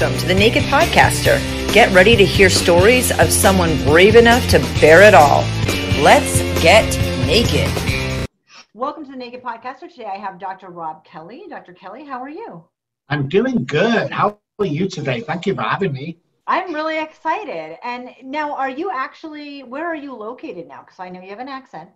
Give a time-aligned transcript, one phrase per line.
[0.00, 1.38] Welcome to the Naked Podcaster.
[1.74, 5.42] Get ready to hear stories of someone brave enough to bear it all.
[6.02, 6.86] Let's get
[7.26, 7.68] naked.
[8.72, 9.90] Welcome to the Naked Podcaster.
[9.90, 10.68] Today I have Dr.
[10.68, 11.44] Rob Kelly.
[11.50, 11.74] Dr.
[11.74, 12.64] Kelly, how are you?
[13.10, 14.10] I'm doing good.
[14.10, 15.20] How are you today?
[15.20, 16.18] Thank you for having me.
[16.46, 17.76] I'm really excited.
[17.84, 20.80] And now, are you actually, where are you located now?
[20.80, 21.90] Because I know you have an accent.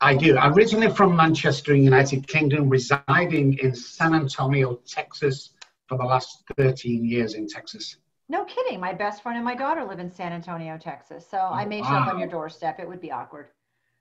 [0.00, 0.36] I do.
[0.36, 5.50] I'm originally from Manchester, United Kingdom, residing in San Antonio, Texas,
[5.90, 7.96] for the last 13 years in Texas.
[8.28, 8.78] No kidding.
[8.78, 11.26] My best friend and my daughter live in San Antonio, Texas.
[11.28, 12.78] So I may show up on your doorstep.
[12.78, 13.48] It would be awkward.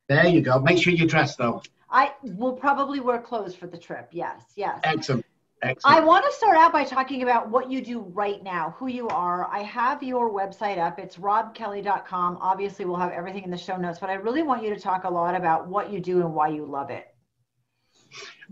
[0.07, 0.59] There you go.
[0.59, 1.63] Make sure you dress though.
[1.89, 4.09] I will probably wear clothes for the trip.
[4.11, 4.79] Yes, yes.
[4.83, 5.25] Excellent.
[5.63, 5.97] Excellent.
[5.97, 9.07] I want to start out by talking about what you do right now, who you
[9.09, 9.47] are.
[9.51, 10.99] I have your website up.
[10.99, 12.37] It's robkelly.com.
[12.39, 15.05] Obviously, we'll have everything in the show notes, but I really want you to talk
[15.05, 17.07] a lot about what you do and why you love it.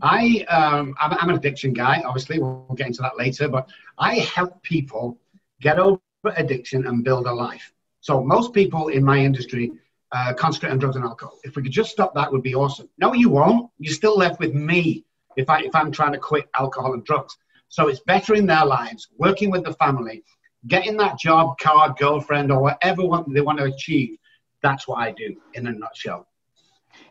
[0.01, 2.01] I um, I'm, I'm, an addiction guy.
[2.05, 3.47] Obviously, we'll get into that later.
[3.47, 5.17] But I help people
[5.61, 5.99] get over
[6.35, 7.73] addiction and build a life.
[8.01, 9.71] So most people in my industry
[10.11, 11.37] uh, concentrate on drugs and alcohol.
[11.43, 12.89] If we could just stop that, would be awesome.
[12.97, 13.69] No, you won't.
[13.79, 15.03] You're still left with me
[15.35, 17.37] if I if I'm trying to quit alcohol and drugs.
[17.69, 20.23] So it's better in their lives, working with the family,
[20.67, 24.17] getting that job, car, girlfriend, or whatever they want to achieve.
[24.63, 26.27] That's what I do in a nutshell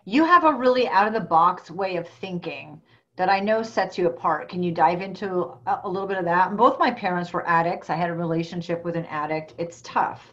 [0.07, 2.81] you have a really out of the box way of thinking
[3.17, 4.49] that I know sets you apart.
[4.49, 6.49] Can you dive into a, a, little bit of that?
[6.49, 7.91] And both my parents were addicts.
[7.91, 9.55] I had a relationship with an addict.
[9.59, 10.33] It's tough.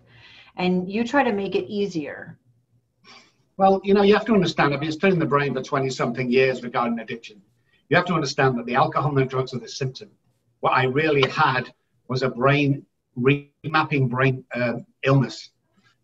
[0.57, 2.37] And you try to make it easier.
[3.57, 6.29] Well, you know, you have to understand, I've been studying the brain for 20 something
[6.29, 7.41] years regarding addiction.
[7.89, 10.11] You have to understand that the alcohol and drugs are the symptom.
[10.59, 11.73] What I really had
[12.07, 12.85] was a brain
[13.17, 15.49] remapping brain uh, illness.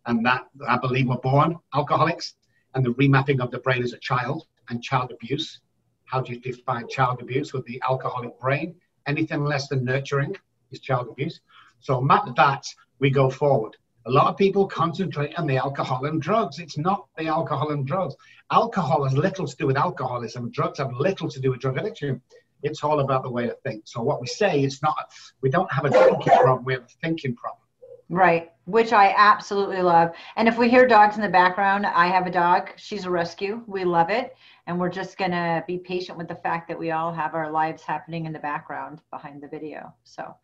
[0.08, 2.34] And that I believe were born alcoholics
[2.76, 5.60] and the remapping of the brain as a child and child abuse.
[6.06, 8.76] How do you define child abuse with the alcoholic brain?
[9.06, 10.36] Anything less than nurturing
[10.72, 11.40] is child abuse.
[11.80, 12.66] So map that,
[13.00, 13.76] we go forward.
[14.06, 16.60] A lot of people concentrate on the alcohol and drugs.
[16.60, 18.16] It's not the alcohol and drugs.
[18.52, 20.52] Alcohol has little to do with alcoholism.
[20.52, 22.22] Drugs have little to do with drug addiction.
[22.64, 23.84] It's all about the way to think.
[23.86, 25.12] So what we say is not,
[25.42, 27.62] we don't have a drinking problem, we have a thinking problem.
[28.10, 30.12] Right, which I absolutely love.
[30.36, 32.72] And if we hear dogs in the background, I have a dog.
[32.76, 33.64] She's a rescue.
[33.68, 34.36] We love it.
[34.66, 37.52] And we're just going to be patient with the fact that we all have our
[37.52, 39.94] lives happening in the background behind the video.
[40.04, 40.36] So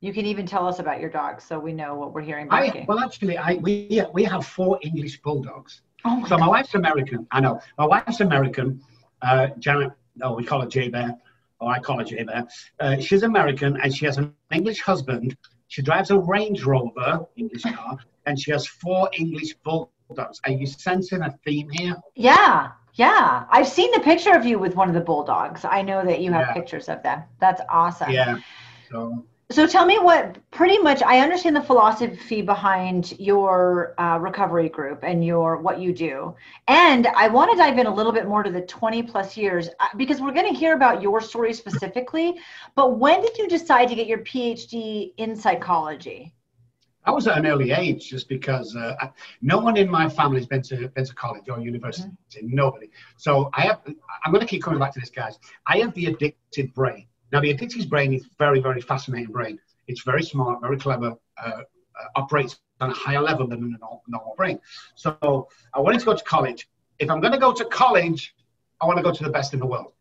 [0.00, 2.48] you can even tell us about your dog so we know what we're hearing.
[2.50, 5.82] I, well, actually, I, we, we have four English bulldogs.
[6.04, 7.26] Oh my so my wife's American.
[7.30, 7.60] I know.
[7.78, 8.80] My wife's American.
[9.20, 9.92] Uh, Janet,
[10.22, 11.16] oh, we call her J Bear
[11.62, 12.46] or I call her there.
[12.80, 15.36] Uh, she's American and she has an English husband.
[15.68, 17.96] She drives a Range Rover, English car,
[18.26, 20.40] and she has four English bulldogs.
[20.44, 21.96] Are you sensing a theme here?
[22.14, 23.44] Yeah, yeah.
[23.48, 25.64] I've seen the picture of you with one of the bulldogs.
[25.64, 26.52] I know that you have yeah.
[26.52, 27.22] pictures of them.
[27.40, 28.10] That's awesome.
[28.10, 28.38] Yeah.
[28.90, 34.68] So so tell me what pretty much I understand the philosophy behind your uh, recovery
[34.68, 36.34] group and your what you do,
[36.68, 39.68] and I want to dive in a little bit more to the 20 plus years
[39.80, 42.38] uh, because we're going to hear about your story specifically.
[42.74, 46.32] But when did you decide to get your PhD in psychology?
[47.04, 48.94] I was at an early age, just because uh,
[49.40, 52.08] no one in my family has been to been to college or university.
[52.08, 52.54] Mm-hmm.
[52.54, 52.90] Nobody.
[53.16, 53.80] So I have.
[54.24, 55.38] I'm going to keep coming back to this, guys.
[55.66, 57.06] I have the addicted brain.
[57.32, 59.58] Now, the addicted's brain is very, very fascinating brain.
[59.88, 61.62] It's very smart, very clever, uh,
[62.14, 64.60] operates on a higher level than a normal, normal brain.
[64.96, 66.68] So I wanted to go to college.
[66.98, 68.34] If I'm going to go to college,
[68.80, 69.92] I want to go to the best in the world.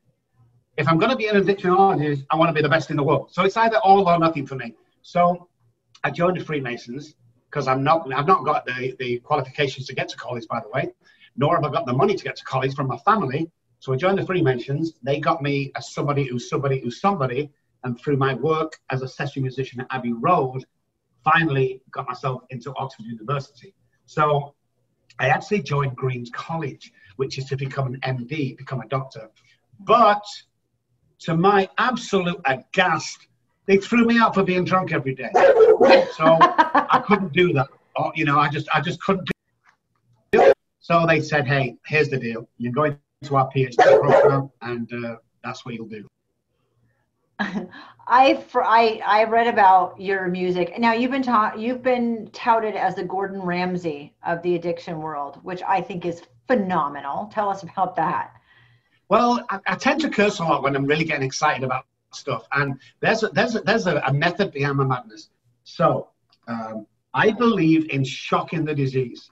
[0.78, 3.03] If I'm going to be an addictionologist, I want to be the best in the
[3.03, 3.31] world.
[3.31, 4.75] So it's either all or nothing for me.
[5.02, 5.48] So
[6.03, 7.16] I joined the Freemasons
[7.50, 10.69] because I'm not, I've not got the, the qualifications to get to college, by the
[10.69, 10.90] way,
[11.36, 13.50] nor have I got the money to get to college from my family.
[13.81, 14.94] So I joined the Freemasons.
[15.02, 17.52] They got me as somebody who's somebody who's somebody.
[17.84, 20.64] And through my work as a session musician at Abbey Road,
[21.24, 23.74] finally got myself into Oxford University.
[24.06, 24.53] So
[25.18, 29.31] I actually joined Green's College, which is to become an MD, become a doctor.
[29.80, 30.24] But
[31.22, 33.30] to my absolute aghast,
[33.66, 35.31] they threw me out for being drunk every day.
[35.33, 37.68] So I couldn't do that.
[37.95, 39.28] Or, you know, I just I just couldn't
[40.31, 40.54] do it.
[40.81, 42.48] So they said, hey, here's the deal.
[42.60, 46.07] You're going to our PhD program, and uh, that's what you'll do.
[48.07, 50.77] I, for, I I read about your music.
[50.77, 55.39] Now you've been taught you've been touted as the Gordon Ramsay of the addiction world,
[55.44, 57.29] which I think is phenomenal.
[57.31, 58.33] Tell us about that.
[59.09, 62.47] Well, I, I tend to curse a lot when I'm really getting excited about stuff,
[62.53, 65.29] and there's a, there's a, there's a, a method behind my madness.
[65.63, 66.09] So
[66.47, 69.31] um, I believe in shocking the disease.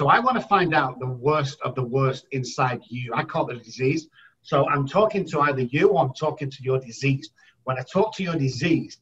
[0.00, 3.12] So I want to find out the worst of the worst inside you.
[3.14, 4.08] I call it a disease.
[4.40, 7.28] So I'm talking to either you or I'm talking to your disease.
[7.64, 8.96] when I talk to your disease,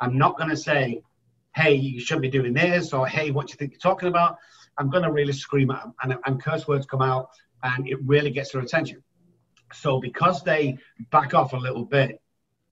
[0.00, 1.02] I'm not going to say,
[1.54, 4.38] hey, you should be doing this, or hey, what do you think you're talking about?
[4.76, 7.28] I'm going to really scream at them, and, and curse words come out,
[7.62, 9.04] and it really gets their attention.
[9.72, 10.78] So because they
[11.12, 12.20] back off a little bit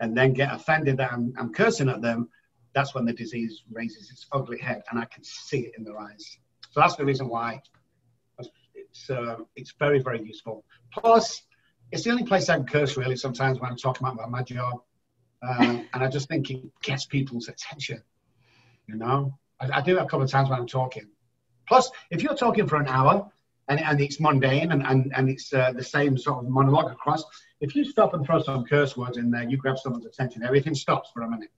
[0.00, 2.28] and then get offended that I'm, I'm cursing at them,
[2.74, 6.00] that's when the disease raises its ugly head, and I can see it in their
[6.00, 6.38] eyes.
[6.76, 7.62] So that's the reason why
[8.74, 10.62] it's uh, it's very very useful.
[10.92, 11.40] Plus,
[11.90, 14.82] it's the only place I can curse really sometimes when I'm talking about my job,
[15.42, 18.02] um, and I just think it gets people's attention.
[18.88, 21.08] You know, I, I do it a couple of times when I'm talking.
[21.66, 23.26] Plus, if you're talking for an hour
[23.68, 27.24] and, and it's mundane and, and, and it's uh, the same sort of monologue across,
[27.62, 30.74] if you stop and throw some curse words in there, you grab someone's attention, everything
[30.74, 31.48] stops for a minute.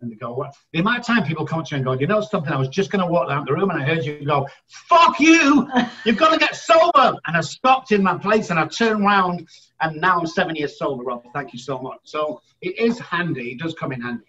[0.00, 0.54] And they go, what?
[0.72, 2.68] The amount of time people come to you and go, you know something, I was
[2.68, 5.68] just going to walk out the room and I heard you go, fuck you,
[6.06, 7.18] you've got to get sober.
[7.26, 9.46] And I stopped in my place and I turned around
[9.82, 11.24] and now I'm seven years sober, Rob.
[11.34, 11.98] Thank you so much.
[12.04, 13.52] So it is handy.
[13.52, 14.24] It does come in handy.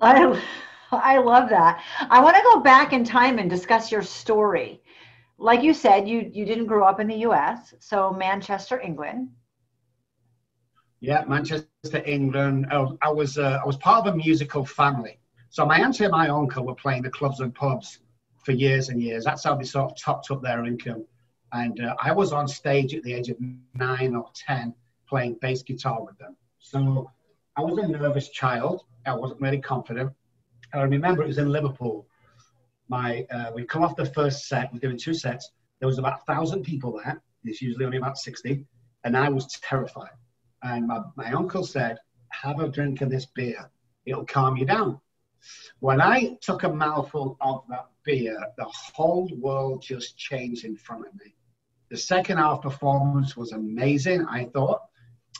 [0.00, 0.42] I,
[0.92, 1.82] I love that.
[2.10, 4.82] I want to go back in time and discuss your story.
[5.38, 9.30] Like you said, you, you didn't grow up in the US, so Manchester, England.
[11.04, 12.68] Yeah, Manchester, England.
[12.72, 15.18] Oh, I was uh, I was part of a musical family.
[15.50, 17.98] So my auntie and my uncle were playing the clubs and pubs
[18.42, 19.22] for years and years.
[19.22, 21.04] That's how they sort of topped up their income.
[21.52, 23.36] And uh, I was on stage at the age of
[23.74, 24.74] nine or ten
[25.06, 26.36] playing bass guitar with them.
[26.58, 27.10] So
[27.54, 28.86] I was a nervous child.
[29.04, 30.10] I wasn't really confident.
[30.72, 32.06] I remember it was in Liverpool.
[32.88, 34.72] My uh, we come off the first set.
[34.72, 35.50] We're doing two sets.
[35.80, 37.20] There was about a thousand people there.
[37.44, 38.64] It's usually only about sixty,
[39.04, 40.16] and I was terrified.
[40.64, 41.98] And my, my uncle said,
[42.30, 43.70] "Have a drink of this beer.
[44.06, 45.00] It'll calm you down."
[45.80, 51.06] When I took a mouthful of that beer, the whole world just changed in front
[51.06, 51.34] of me.
[51.90, 54.80] The second half performance was amazing, I thought.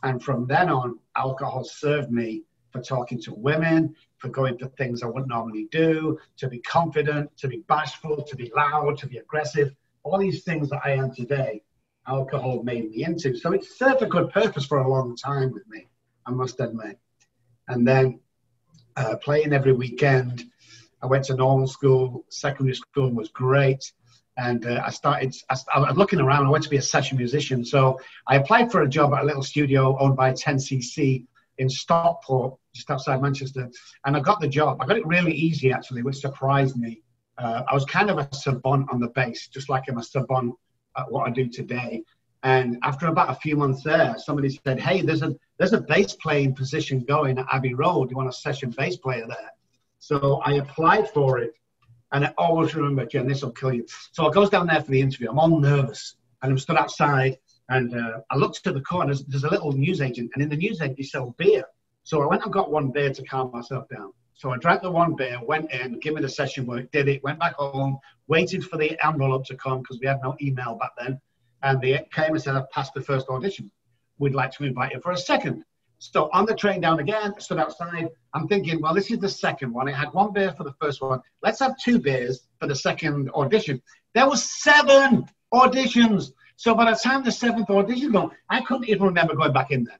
[0.02, 5.02] And from then on, alcohol served me for talking to women, for going to things
[5.02, 9.18] I wouldn't normally do, to be confident, to be bashful, to be loud, to be
[9.18, 9.74] aggressive.
[10.02, 11.62] All these things that I am today,
[12.06, 13.36] alcohol made me into.
[13.36, 15.86] So it served a good purpose for a long time with me,
[16.26, 16.98] I must admit.
[17.68, 18.20] And then
[18.96, 20.44] uh, playing every weekend.
[21.02, 23.92] I went to normal school, secondary school was great.
[24.36, 27.16] And uh, I started, I, I was looking around, I went to be a session
[27.16, 27.64] musician.
[27.64, 31.26] So I applied for a job at a little studio owned by 10cc
[31.58, 33.70] in Stockport, just outside Manchester.
[34.04, 34.78] And I got the job.
[34.80, 37.02] I got it really easy, actually, which surprised me.
[37.38, 40.54] Uh, I was kind of a savant on the bass, just like I'm a savant
[41.08, 42.02] what I do today.
[42.42, 46.14] And after about a few months there, somebody said, "Hey, there's a there's a bass
[46.14, 48.10] playing position going at Abbey Road.
[48.10, 49.50] You want a session bass player there?"
[49.98, 51.54] So I applied for it,
[52.12, 53.86] and I always remember, Jen, this will kill you.
[54.12, 55.30] So I goes down there for the interview.
[55.30, 57.38] I'm all nervous, and I'm stood outside,
[57.70, 59.06] and uh, I looked to the corner.
[59.06, 61.64] There's, there's a little newsagent, and in the newsagent they sell beer.
[62.02, 64.12] So I went and got one beer to calm myself down.
[64.36, 67.22] So I drank the one beer, went in, gave me the session work, did it,
[67.22, 70.90] went back home, waited for the envelope to come because we had no email back
[70.98, 71.20] then.
[71.62, 73.70] And they came and said, I've passed the first audition.
[74.18, 75.64] We'd like to invite you for a second.
[75.98, 78.08] So on the train down again, stood outside.
[78.34, 79.88] I'm thinking, well, this is the second one.
[79.88, 81.20] It had one beer for the first one.
[81.40, 83.80] Let's have two beers for the second audition.
[84.14, 86.32] There was seven auditions.
[86.56, 89.84] So by the time the seventh audition gone, I couldn't even remember going back in
[89.84, 89.98] there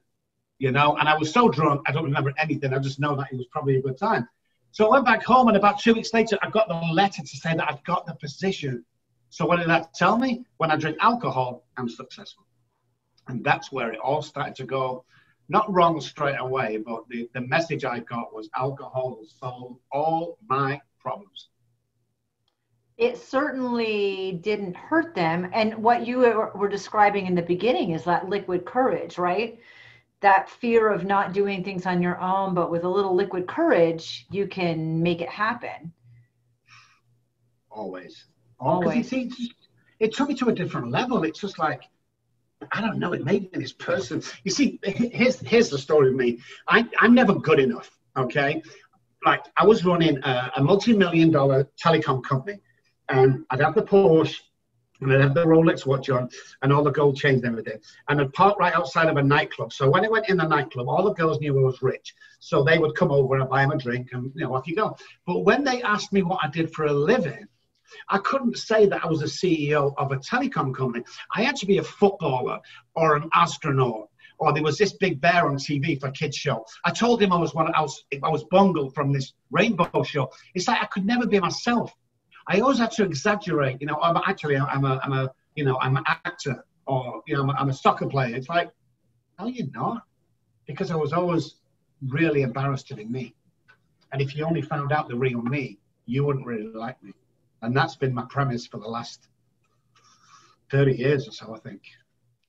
[0.65, 2.73] you know, and I was so drunk, I don't remember anything.
[2.73, 4.27] I just know that it was probably a good time.
[4.71, 7.37] So I went back home, and about two weeks later, I got the letter to
[7.43, 8.83] say that I'd got the position.
[9.29, 10.43] So what did that tell me?
[10.57, 12.47] When I drink alcohol, I'm successful.
[13.27, 15.05] And that's where it all started to go.
[15.49, 20.39] Not wrong straight away, but the, the message I got was alcohol will solve all
[20.49, 21.49] my problems.
[22.97, 25.47] It certainly didn't hurt them.
[25.53, 26.17] And what you
[26.55, 29.59] were describing in the beginning is that liquid courage, right?
[30.25, 34.25] That fear of not doing things on your own, but with a little liquid courage,
[34.31, 35.93] you can make it happen.
[37.69, 38.25] Always.
[38.59, 39.13] Oh, Always.
[39.13, 39.31] It,
[39.99, 41.23] it took me to a different level.
[41.25, 41.83] It's just like,
[42.71, 44.23] I don't know, it made me this person.
[44.43, 46.39] You see, here's, here's the story of me.
[46.67, 48.63] I, I'm never good enough, okay?
[49.23, 52.57] Like, I was running a, a multi million dollar telecom company,
[53.09, 54.39] and I'd have the Porsche,
[55.01, 56.29] and I'd have the Rolex watch on
[56.61, 57.79] and all the gold chains and everything.
[58.07, 59.73] And I'd park right outside of a nightclub.
[59.73, 62.13] So when I went in the nightclub, all the girls knew I was rich.
[62.39, 64.75] So they would come over and buy them a drink and, you know, off you
[64.75, 64.95] go.
[65.25, 67.47] But when they asked me what I did for a living,
[68.09, 71.03] I couldn't say that I was a CEO of a telecom company.
[71.35, 72.59] I had to be a footballer
[72.95, 74.09] or an astronaut.
[74.37, 76.65] Or there was this big bear on TV for kids show.
[76.83, 77.73] I told him I was one.
[77.73, 80.29] I was I was from this rainbow show.
[80.53, 81.93] It's like I could never be myself.
[82.47, 83.77] I always have to exaggerate.
[83.81, 87.35] You know, I'm actually I'm a I'm a you know I'm an actor or you
[87.35, 88.35] know I'm a, I'm a soccer player.
[88.35, 88.71] It's like,
[89.39, 90.03] no, you're not,
[90.67, 91.55] because I was always
[92.07, 93.33] really embarrassed to be me.
[94.11, 97.13] And if you only found out the real me, you wouldn't really like me.
[97.61, 99.27] And that's been my premise for the last
[100.71, 101.81] 30 years or so, I think.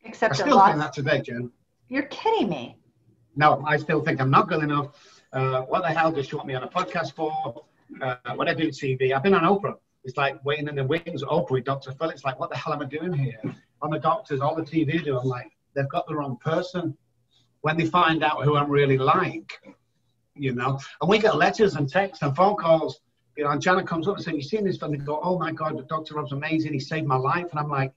[0.05, 1.51] Except I still think that today, Jen.
[1.89, 2.77] You're kidding me.
[3.35, 4.93] No, I still think I'm not good enough.
[5.33, 7.65] Uh, what the hell does she want me on a podcast for?
[8.01, 9.75] Uh, when I do TV, I've been on Oprah.
[10.07, 11.91] It's like waiting in the wings Oprah with Dr.
[11.93, 12.11] Phil.
[12.11, 13.41] It's like, what the hell am I doing here?
[13.83, 16.97] On the doctors, all the TV do, I'm like, they've got the wrong person.
[17.63, 19.61] When they find out who I'm really like,
[20.37, 23.01] you know, and we get letters and texts and phone calls,
[23.37, 24.81] you know, and Janet comes up and says, you seen this?
[24.81, 26.15] And they go, oh my God, Dr.
[26.15, 26.73] Rob's amazing.
[26.73, 27.47] He saved my life.
[27.51, 27.93] And I'm like,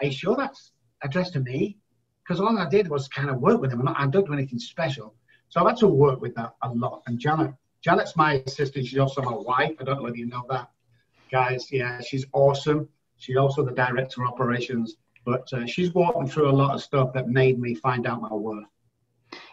[0.00, 1.76] are you sure that's addressed to me?
[2.24, 3.86] Because all I did was kind of work with him.
[3.86, 5.14] I don't do anything special.
[5.50, 7.02] So I've had to work with that a lot.
[7.06, 7.52] And Janet,
[7.82, 8.86] Janet's my assistant.
[8.86, 9.72] She's also my wife.
[9.78, 10.70] I don't know whether you know that,
[11.30, 11.70] guys.
[11.70, 12.88] Yeah, she's awesome.
[13.16, 14.96] She's also the director of operations.
[15.24, 18.22] But uh, she's walked me through a lot of stuff that made me find out
[18.22, 18.64] my worth.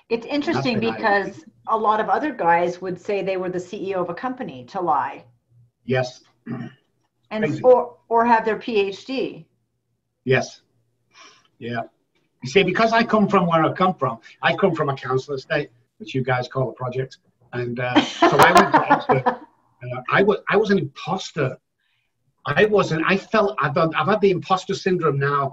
[0.09, 4.09] It's interesting because a lot of other guys would say they were the CEO of
[4.09, 5.25] a company to lie.
[5.85, 6.21] Yes.
[7.29, 9.43] And or or have their PhD.
[10.23, 10.61] Yes.
[11.59, 11.81] Yeah.
[12.41, 15.33] You see, because I come from where I come from, I come from a council
[15.35, 17.17] estate, which you guys call a project,
[17.51, 19.23] and uh, so I went to Oxford.
[19.27, 21.57] Uh, I was I was an imposter.
[22.47, 23.03] I wasn't.
[23.05, 25.51] I felt I've done, I've had the imposter syndrome now.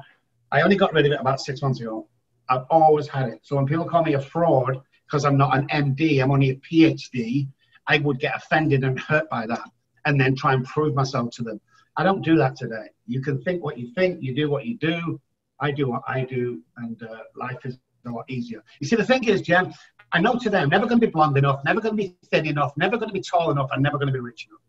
[0.53, 2.07] I only got rid of it about six months ago.
[2.49, 3.41] I've always had it.
[3.43, 6.57] So when people call me a fraud because I'm not an MD, I'm only a
[6.57, 7.49] PhD,
[7.89, 9.69] I would get offended and hurt by that,
[10.05, 11.61] and then try and prove myself to them.
[11.97, 12.87] I don't do that today.
[13.07, 15.21] You can think what you think, you do what you do.
[15.61, 18.63] I do what I do, and uh, life is a lot easier.
[18.81, 19.73] You see, the thing is, Jen,
[20.13, 22.47] I know today I'm never going to be blonde enough, never going to be thin
[22.47, 24.61] enough, never going to be tall enough, and never going to be rich enough.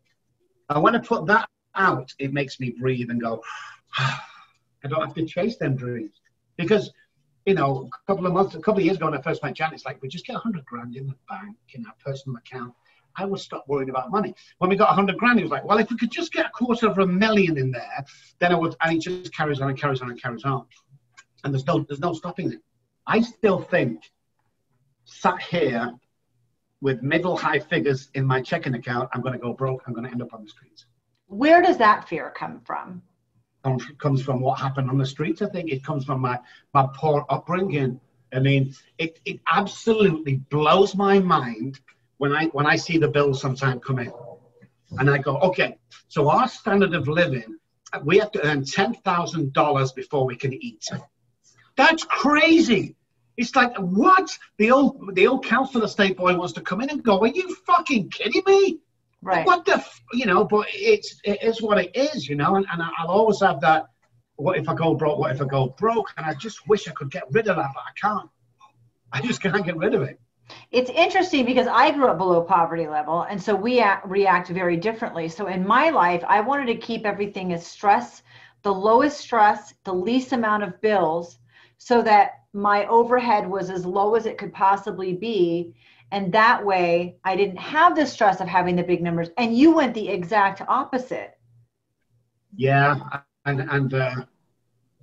[0.70, 3.44] And when I put that out, it makes me breathe and go,
[3.98, 4.20] I
[4.88, 6.22] don't have to chase them dreams.
[6.58, 6.92] Because,
[7.46, 9.56] you know, a couple of months, a couple of years ago when I first met
[9.56, 12.74] Jan, it's like, we just get 100 grand in the bank in our personal account.
[13.18, 14.36] I would stop worrying about money.
[14.58, 16.50] When we got 100 grand, he was like, well, if we could just get a
[16.50, 18.06] quarter of a million in there,
[18.40, 20.66] then I would, and it just carries on and carries on and carries on.
[21.44, 22.60] And there's no, there's no stopping it.
[23.08, 24.02] I still think,
[25.06, 25.94] sat here
[26.82, 29.84] with middle high figures in my checking account, I'm going to go broke.
[29.88, 30.86] I'm going to end up on the streets.
[31.28, 33.02] Where does that fear come from?
[33.98, 35.42] Comes from what happened on the streets.
[35.42, 36.40] I think it comes from my,
[36.74, 38.00] my poor upbringing.
[38.32, 41.80] I mean, it, it absolutely blows my mind
[42.18, 44.12] when I when I see the bills sometimes come in,
[45.00, 45.78] and I go, okay,
[46.08, 47.58] so our standard of living,
[48.04, 50.86] we have to earn ten thousand dollars before we can eat.
[51.76, 52.96] That's crazy.
[53.38, 57.04] It's like what the old the old council estate boy wants to come in and
[57.04, 57.20] go.
[57.20, 58.80] Are you fucking kidding me?
[59.22, 59.46] Right.
[59.46, 60.44] What the you know?
[60.44, 62.56] But it's it is what it is, you know.
[62.56, 63.88] And, and I'll always have that.
[64.36, 65.18] What if I go broke?
[65.18, 66.14] What if I go broke?
[66.18, 68.30] And I just wish I could get rid of that, but I can't.
[69.12, 70.20] I just can't get rid of it.
[70.72, 74.78] It's interesting because I grew up below poverty level, and so we act, react very
[74.78, 75.28] differently.
[75.28, 78.22] So in my life, I wanted to keep everything as stress,
[78.62, 81.40] the lowest stress, the least amount of bills,
[81.78, 85.74] so that my overhead was as low as it could possibly be.
[86.16, 89.28] And that way, I didn't have the stress of having the big numbers.
[89.38, 91.38] And you went the exact opposite.
[92.56, 92.96] Yeah,
[93.44, 94.16] and and uh,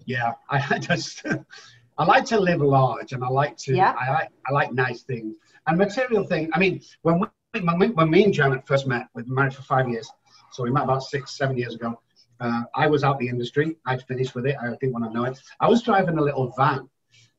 [0.07, 1.23] yeah, I just
[1.99, 3.77] I like to live large, and I like to.
[3.77, 3.95] Yeah.
[4.01, 6.49] I like I like nice things and material things.
[6.55, 9.55] I mean, when we, when, we, when me and Janet first met, we've been married
[9.55, 10.11] for five years,
[10.51, 12.01] so we met about six, seven years ago.
[12.41, 13.77] Uh, I was out the industry.
[13.85, 14.57] I'd finished with it.
[14.63, 15.39] I didn't want to know it.
[15.61, 16.89] I was driving a little van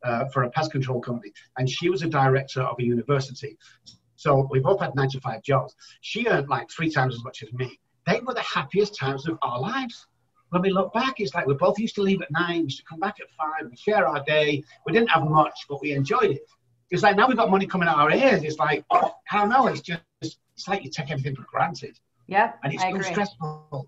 [0.03, 3.57] uh, for a pest control company, and she was a director of a university.
[4.15, 5.75] So we both had nine to five jobs.
[6.01, 7.79] She earned like three times as much as me.
[8.05, 10.07] They were the happiest times of our lives
[10.53, 12.77] when we look back, it's like we both used to leave at nine, we used
[12.77, 14.63] to come back at five, we share our day.
[14.86, 16.48] We didn't have much, but we enjoyed it.
[16.91, 18.43] It's like now we've got money coming out of our ears.
[18.43, 19.65] It's like, oh, I don't know.
[19.65, 22.00] It's just, it's like you take everything for granted.
[22.27, 22.53] Yeah.
[22.63, 23.88] And it's so stressful.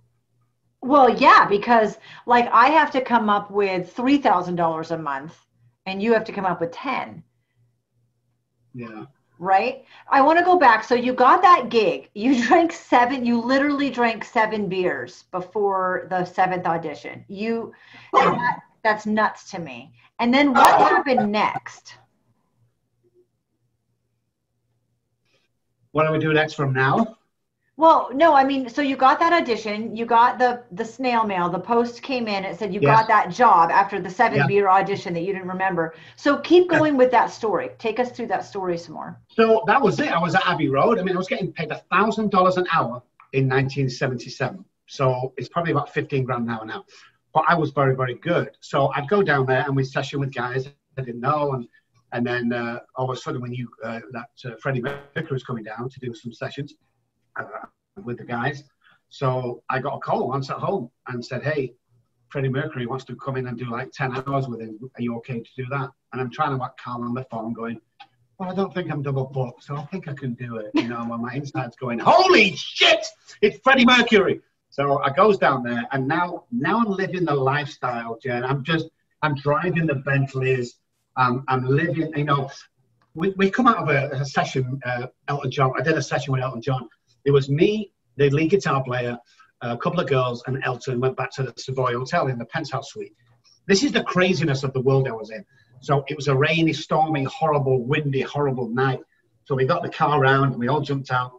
[0.81, 5.45] Well, yeah, because like I have to come up with $3,000 a month
[5.86, 7.24] and you have to come up with 10.
[8.74, 9.06] Yeah
[9.39, 9.86] right?
[10.10, 10.84] I want to go back.
[10.84, 12.10] So you got that gig.
[12.13, 17.25] You drank seven, you literally drank seven beers before the seventh audition.
[17.27, 17.74] You
[18.13, 19.94] that, that's nuts to me.
[20.20, 21.98] And then what happened next?
[25.92, 27.18] What do we do next from now?
[27.77, 31.50] Well, no, I mean, so you got that audition, you got the the snail mail,
[31.50, 33.00] the post came in, it said you yes.
[33.00, 34.48] got that job after the seven yeah.
[34.48, 35.94] beer audition that you didn't remember.
[36.15, 37.00] So keep going yeah.
[37.00, 37.72] with that story.
[37.77, 39.20] Take us through that story some more.
[39.29, 40.10] So that was it.
[40.10, 41.00] I was at Abbey Road.
[41.00, 43.03] I mean, I was getting paid a thousand dollars an hour
[43.34, 44.63] in 1977.
[44.88, 46.86] So it's probably about 15 grand an hour now.
[47.34, 48.51] But I was very, very good.
[48.62, 51.67] So I'd go down there and we'd session with guys I didn't know and
[52.13, 55.44] And then uh, all of a sudden, when you uh, that uh, Freddie Mercury was
[55.44, 56.75] coming down to do some sessions
[57.38, 57.68] uh,
[58.04, 58.63] with the guys,
[59.10, 61.74] so I got a call once at home and said, "Hey,
[62.30, 64.77] Freddie Mercury wants to come in and do like 10 hours with him.
[64.96, 67.54] Are you okay to do that?" And I'm trying to act calm on the phone,
[67.54, 67.80] going,
[68.38, 70.88] "Well, I don't think I'm double booked, so I think I can do it." You
[70.88, 73.06] know, when my inside's going, "Holy shit,
[73.42, 78.18] it's Freddie Mercury!" So I goes down there, and now now I'm living the lifestyle,
[78.22, 78.44] Jen.
[78.44, 78.89] I'm just
[79.22, 80.75] I'm driving the Bentleys.
[81.18, 82.50] Um, I'm living, you know,
[83.13, 85.74] we, we come out of a, a session, uh, Elton John.
[85.77, 86.89] I did a session with Elton John.
[87.25, 89.17] It was me, the lead guitar player,
[89.62, 92.91] a couple of girls, and Elton went back to the Savoy Hotel in the penthouse
[92.91, 93.13] suite.
[93.67, 95.44] This is the craziness of the world I was in.
[95.82, 99.00] So it was a rainy, stormy, horrible, windy, horrible night.
[99.46, 101.32] So we got the car around, and we all jumped out,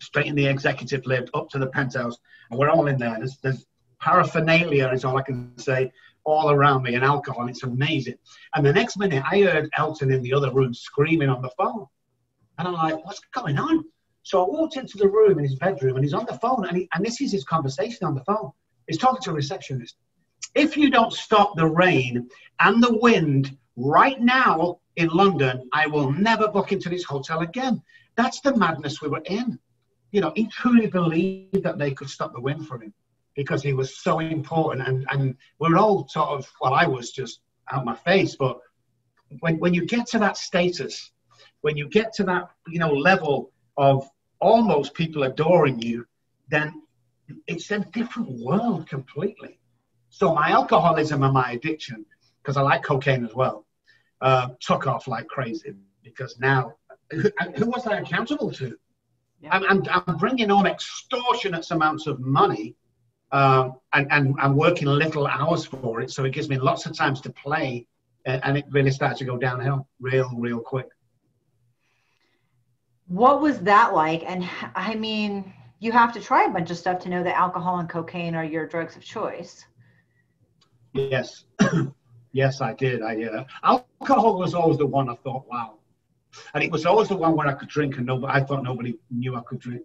[0.00, 2.18] straight in the executive lift up to the penthouse,
[2.50, 3.16] and we're all in there.
[3.18, 3.66] There's, there's
[4.00, 5.92] paraphernalia, is all I can say,
[6.24, 7.48] all around me and alcohol.
[7.48, 8.16] It's amazing.
[8.54, 11.86] And the next minute, I heard Elton in the other room screaming on the phone.
[12.58, 13.84] And I'm like, what's going on?
[14.22, 16.66] So I walked into the room in his bedroom and he's on the phone.
[16.66, 18.52] And, he, and this is his conversation on the phone.
[18.86, 19.96] He's talking to a receptionist.
[20.54, 22.28] If you don't stop the rain
[22.60, 27.82] and the wind right now in London, I will never book into this hotel again.
[28.16, 29.58] That's the madness we were in.
[30.10, 32.92] You know, he truly believed that they could stop the wind for him
[33.34, 34.86] because he was so important.
[34.86, 38.58] And, and we're all sort of, well, I was just out my face, but
[39.40, 41.12] when, when you get to that status,
[41.62, 44.08] when you get to that, you know, level of
[44.42, 46.04] almost people adoring you,
[46.48, 46.82] then
[47.46, 49.58] it's a different world completely.
[50.10, 52.04] So my alcoholism and my addiction,
[52.42, 53.64] because I like cocaine as well,
[54.20, 56.74] uh, took off like crazy because now,
[57.10, 58.76] who, who was I accountable to?
[59.40, 59.50] Yeah.
[59.54, 62.74] I'm, I'm, I'm bringing on extortionate amounts of money
[63.30, 66.10] um, and, and I'm working little hours for it.
[66.10, 67.86] So it gives me lots of times to play,
[68.26, 70.88] and, and it really starts to go downhill real, real quick.
[73.12, 74.24] What was that like?
[74.26, 77.78] And I mean, you have to try a bunch of stuff to know that alcohol
[77.78, 79.66] and cocaine are your drugs of choice.
[80.94, 81.44] Yes,
[82.32, 83.02] yes, I did.
[83.02, 85.74] I uh, alcohol was always the one I thought, wow,
[86.54, 88.32] and it was always the one where I could drink and nobody.
[88.32, 89.82] I thought nobody knew I could drink.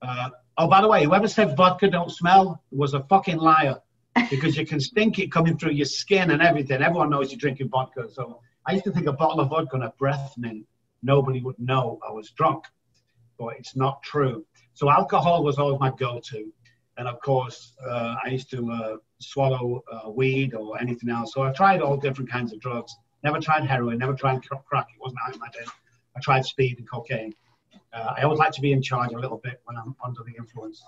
[0.00, 3.78] Uh, oh, by the way, whoever said vodka don't smell was a fucking liar
[4.30, 6.80] because you can stink it coming through your skin and everything.
[6.80, 8.08] Everyone knows you're drinking vodka.
[8.10, 10.64] So I used to think a bottle of vodka and a breath mint,
[11.02, 12.64] nobody would know I was drunk,
[13.38, 14.44] but it's not true.
[14.74, 16.52] So alcohol was always my go-to.
[16.98, 21.34] And of course, uh, I used to uh, swallow uh, weed or anything else.
[21.34, 22.94] So I tried all different kinds of drugs.
[23.22, 24.86] Never tried heroin, never tried crack.
[24.94, 25.66] It wasn't out of my day.
[26.16, 27.34] I tried speed and cocaine.
[27.92, 30.34] Uh, I always like to be in charge a little bit when I'm under the
[30.38, 30.82] influence.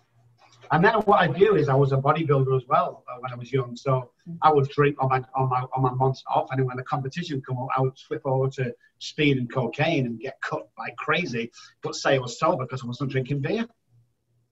[0.71, 3.37] And then what I do is I was a bodybuilder as well uh, when I
[3.37, 3.77] was young.
[3.77, 4.11] So
[4.43, 6.83] I would drink on my on my on my months off, and then when the
[6.83, 10.97] competition come up, I would flip over to speed and cocaine and get cut like
[10.97, 11.51] crazy.
[11.83, 13.67] But say I was sober because I wasn't drinking beer,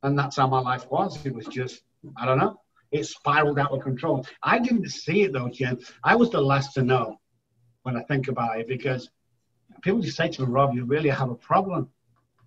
[0.02, 1.24] and that's how my life was.
[1.26, 1.82] It was just
[2.16, 2.60] I don't know.
[2.92, 4.26] It spiraled out of control.
[4.42, 5.78] I didn't see it though, Jen.
[6.02, 7.20] I was the last to know
[7.82, 9.10] when I think about it because
[9.82, 11.90] people just say to me, Rob, you really have a problem.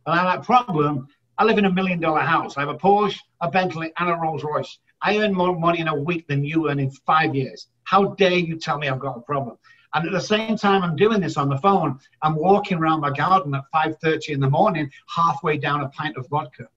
[0.06, 1.08] And I have that problem.
[1.40, 2.58] I live in a million dollar house.
[2.58, 4.78] I have a Porsche, a Bentley, and a Rolls Royce.
[5.02, 7.68] I earn more money in a week than you earn in five years.
[7.86, 9.58] How dare you tell me I've got a problem?
[9.94, 13.12] And at the same time I'm doing this on the phone, I'm walking around my
[13.12, 16.68] garden at 5.30 in the morning, halfway down a pint of vodka.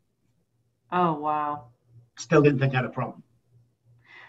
[0.93, 1.65] Oh, wow.
[2.17, 3.25] Still didn't think I had a problem.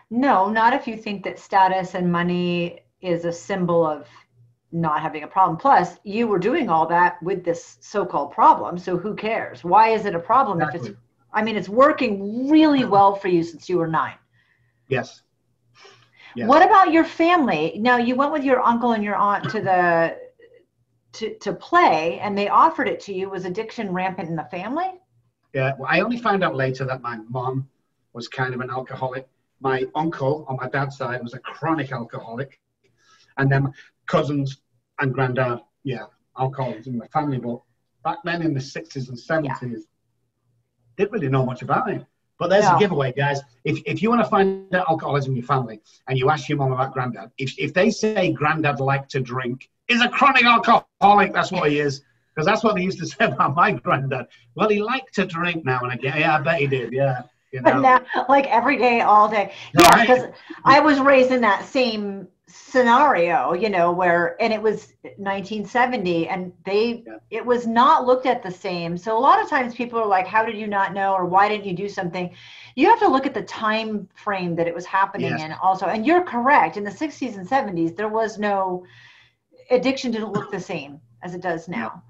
[0.10, 4.08] No, not if you think that status and money is a symbol of
[4.74, 5.58] not having a problem.
[5.58, 8.78] Plus, you were doing all that with this so-called problem.
[8.78, 9.64] So who cares?
[9.64, 10.90] Why is it a problem exactly.
[10.90, 11.00] if it's
[11.32, 14.14] I mean it's working really well for you since you were 9.
[14.88, 15.22] Yes.
[16.36, 16.48] yes.
[16.48, 17.76] What about your family?
[17.80, 20.18] Now you went with your uncle and your aunt to the
[21.14, 23.30] to, to play and they offered it to you.
[23.30, 24.92] Was addiction rampant in the family?
[25.54, 27.70] Yeah, well, I only found out later that my mom
[28.14, 29.28] was kind of an alcoholic.
[29.60, 32.60] My uncle on my dad's side was a chronic alcoholic.
[33.38, 33.72] And then
[34.08, 34.63] cousins
[35.00, 36.06] and granddad, yeah,
[36.38, 37.38] alcoholics in the family.
[37.38, 37.62] But
[38.04, 39.78] back then in the 60s and 70s, yeah.
[40.98, 42.06] didn't really know much about it.
[42.40, 43.40] But there's a giveaway, guys.
[43.64, 46.58] If, if you want to find out alcoholism in your family and you ask your
[46.58, 51.34] mom about granddad, if, if they say granddad liked to drink, is a chronic alcoholic,
[51.34, 52.02] that's what he is.
[52.34, 54.28] Because that's what they used to say about my granddad.
[54.56, 56.18] Well, he liked to drink now and again.
[56.18, 56.92] Yeah, I bet he did.
[56.92, 57.22] Yeah.
[57.52, 57.74] You know?
[57.74, 59.54] But now, like every day, all day.
[59.80, 60.26] Yeah, because
[60.66, 66.52] I was raised in that same scenario you know where and it was 1970 and
[66.66, 67.16] they yeah.
[67.30, 70.28] it was not looked at the same so a lot of times people are like
[70.28, 72.36] how did you not know or why didn't you do something
[72.76, 75.42] you have to look at the time frame that it was happening yes.
[75.42, 78.84] in also and you're correct in the 60s and 70s there was no
[79.72, 82.04] addiction didn't look the same as it does now.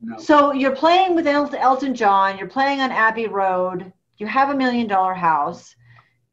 [0.00, 0.16] No.
[0.18, 2.38] So you're playing with El- Elton John.
[2.38, 3.92] You're playing on Abbey Road.
[4.18, 5.74] You have a million dollar house.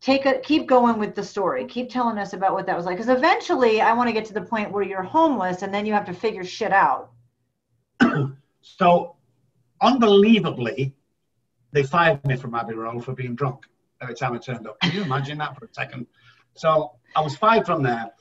[0.06, 1.66] Take a keep going with the story.
[1.66, 2.98] Keep telling us about what that was like.
[2.98, 5.94] Because eventually, I want to get to the point where you're homeless, and then you
[5.94, 7.10] have to figure shit out.
[8.62, 9.16] So,
[9.82, 10.94] unbelievably,
[11.72, 13.66] they fired me from Abbey Road for being drunk
[14.02, 14.80] every time I turned up.
[14.82, 16.08] Can you imagine that for a second?
[16.56, 18.12] So I was fired from there.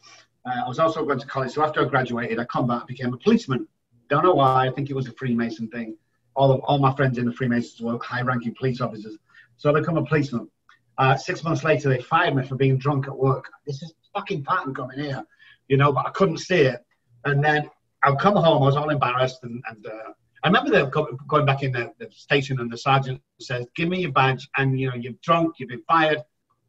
[0.45, 1.53] Uh, I was also going to college.
[1.53, 3.67] So after I graduated, I come back, became a policeman.
[4.11, 4.67] Don't know why.
[4.67, 5.97] I think it was a Freemason thing.
[6.37, 9.17] All of all my friends in the Freemasons were high-ranking police officers.
[9.57, 10.51] So I become a policeman.
[10.99, 13.51] Uh, six months later, they fired me for being drunk at work.
[13.67, 15.25] This is fucking pattern coming here,
[15.69, 15.93] you know.
[15.93, 16.85] But I couldn't see it.
[17.25, 17.69] And then
[18.03, 18.63] I'll come home.
[18.63, 20.91] I was all embarrassed, and, and uh, I remember them
[21.27, 24.79] going back in the, the station, and the sergeant says, "Give me your badge, and
[24.79, 26.23] you know you're drunk, you've been fired.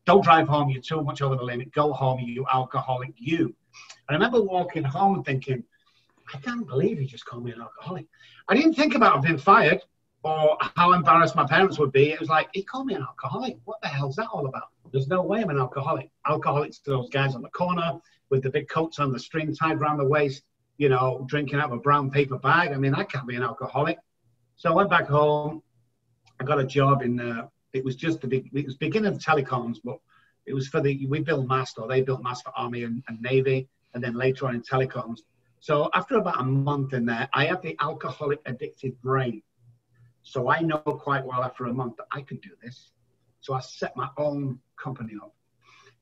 [0.05, 0.69] Don't drive home.
[0.69, 1.71] You're too much over the limit.
[1.73, 3.55] Go home, you alcoholic, you."
[4.09, 5.63] I remember walking home thinking,
[6.33, 8.05] I can't believe he just called me an alcoholic.
[8.47, 9.81] I didn't think about being fired
[10.25, 12.11] or how embarrassed my parents would be.
[12.11, 13.57] It was like, he called me an alcoholic.
[13.65, 14.69] What the hell's that all about?
[14.91, 16.09] There's no way I'm an alcoholic.
[16.27, 17.99] Alcoholics are those guys on the corner
[18.31, 20.41] with the big coats on the string tied around the waist,
[20.79, 22.71] you know, drinking out of a brown paper bag.
[22.71, 23.99] I mean, I can't be an alcoholic.
[24.55, 25.61] So I went back home.
[26.39, 29.19] I got a job in, uh, it was just the big, it was beginning of
[29.19, 29.99] telecoms, but
[30.47, 33.21] it was for the, we built mast or they built mast for Army and, and
[33.21, 35.19] Navy, and then later on in telecoms.
[35.59, 39.43] So after about a month in there, I had the alcoholic addicted brain.
[40.25, 42.91] So I know quite well after a month that I could do this.
[43.41, 45.35] So I set my own company up.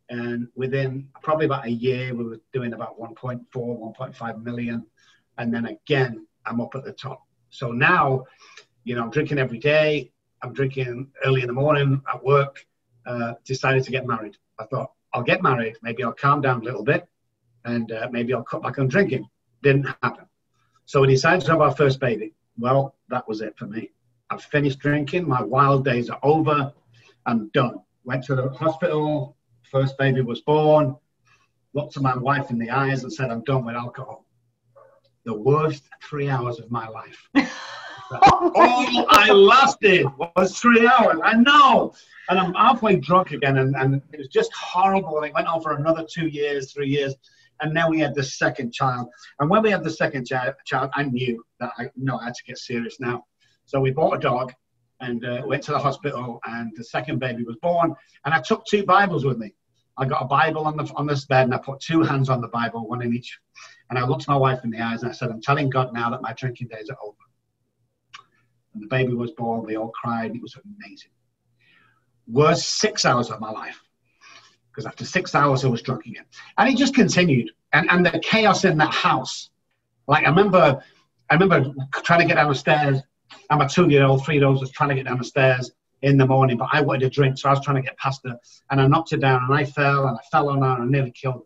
[0.09, 4.85] And within probably about a year, we were doing about 1.4, 1.5 million.
[5.37, 7.21] And then again, I'm up at the top.
[7.49, 8.23] So now,
[8.85, 10.11] you know, I'm drinking every day.
[10.41, 12.65] I'm drinking early in the morning at work.
[13.05, 14.37] Uh, decided to get married.
[14.57, 15.75] I thought, I'll get married.
[15.83, 17.07] Maybe I'll calm down a little bit
[17.65, 19.27] and uh, maybe I'll cut back on drinking.
[19.61, 20.25] Didn't happen.
[20.85, 22.33] So we decided to have our first baby.
[22.57, 23.91] Well, that was it for me.
[24.33, 25.27] I've finished drinking.
[25.27, 26.73] My wild days are over.
[27.27, 27.75] I'm done.
[28.03, 29.37] Went to the hospital.
[29.61, 30.95] First baby was born.
[31.73, 34.25] Looked at my wife in the eyes and said, I'm done with alcohol.
[35.25, 37.29] The worst three hours of my life.
[38.11, 41.19] All I lasted was three hours.
[41.23, 41.93] I know.
[42.29, 43.59] And I'm halfway drunk again.
[43.59, 45.17] And, and it was just horrible.
[45.17, 47.13] And it went on for another two years, three years.
[47.61, 49.09] And then we had the second child.
[49.39, 52.33] And when we had the second child, child I knew that I know I had
[52.33, 53.25] to get serious now.
[53.65, 54.53] So we bought a dog
[54.99, 56.39] and uh, went to the hospital.
[56.45, 57.93] And the second baby was born.
[58.25, 59.53] And I took two Bibles with me.
[59.97, 62.41] I got a Bible on the on this bed, and I put two hands on
[62.41, 63.39] the Bible, one in each.
[63.89, 66.09] And I looked my wife in the eyes, and I said, "I'm telling God now
[66.09, 67.15] that my drinking days are over."
[68.73, 69.63] And the baby was born.
[69.63, 70.35] We all cried.
[70.35, 71.11] It was amazing.
[72.27, 73.79] Worst six hours of my life,
[74.71, 76.25] because after six hours I was drunk again,
[76.57, 77.51] and it just continued.
[77.73, 79.51] And and the chaos in that house,
[80.07, 80.83] like I remember,
[81.29, 81.71] I remember
[82.03, 82.99] trying to get down the stairs,
[83.49, 86.69] and my two-year-old, three-year-old was trying to get down the stairs in the morning, but
[86.71, 88.37] I wanted a drink, so I was trying to get past her,
[88.71, 90.85] and I knocked her down, and I fell, and I fell on her, and I
[90.85, 91.41] nearly killed her.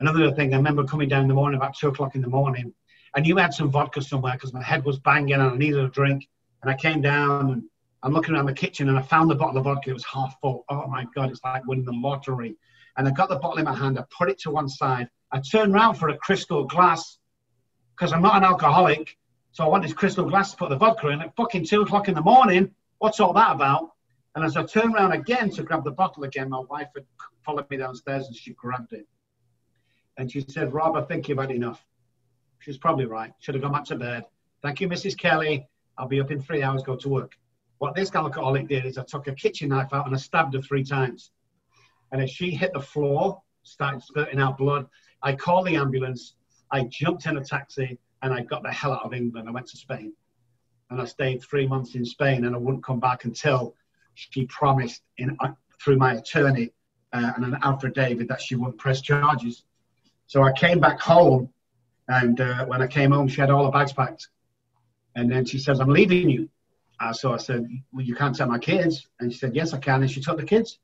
[0.00, 2.72] Another thing, I remember coming down in the morning about two o'clock in the morning,
[3.14, 5.88] and you had some vodka somewhere because my head was banging and I needed a
[5.88, 6.28] drink,
[6.62, 7.62] and I came down and
[8.02, 9.90] I'm looking around the kitchen and I found the bottle of vodka.
[9.90, 10.64] It was half full.
[10.68, 12.56] Oh my god, it's like winning the lottery.
[12.96, 13.98] And I got the bottle in my hand.
[13.98, 15.08] I put it to one side.
[15.32, 17.18] I turned around for a crystal glass
[17.96, 19.16] because I'm not an alcoholic.
[19.52, 22.08] So I want this crystal glass to put the vodka in at fucking two o'clock
[22.08, 22.72] in the morning.
[22.98, 23.90] What's all that about?
[24.34, 27.04] And as I turned around again to grab the bottle again, my wife had
[27.44, 29.06] followed me downstairs and she grabbed it.
[30.16, 31.84] And she said, Rob, I think you've had enough.
[32.60, 33.32] She was probably right.
[33.40, 34.24] Should have gone back to bed.
[34.62, 35.18] Thank you, Mrs.
[35.18, 35.66] Kelly.
[35.98, 37.32] I'll be up in three hours, go to work.
[37.78, 40.62] What this alcoholic did is I took a kitchen knife out and I stabbed her
[40.62, 41.32] three times.
[42.12, 44.86] And as she hit the floor, started spurting out blood,
[45.22, 46.34] I called the ambulance.
[46.70, 49.48] I jumped in a taxi and I got the hell out of England.
[49.48, 50.12] I went to Spain.
[50.90, 53.76] And I stayed three months in Spain and I wouldn't come back until
[54.14, 56.72] she promised in uh, through my attorney
[57.12, 59.64] uh, and an affidavit that she wouldn't press charges.
[60.26, 61.50] So I came back home
[62.08, 64.28] and uh, when I came home, she had all her bags packed.
[65.14, 66.48] And then she says, I'm leaving you.
[66.98, 69.06] Uh, so I said, Well, you can't take my kids.
[69.20, 70.02] And she said, Yes, I can.
[70.02, 70.78] And she took the kids.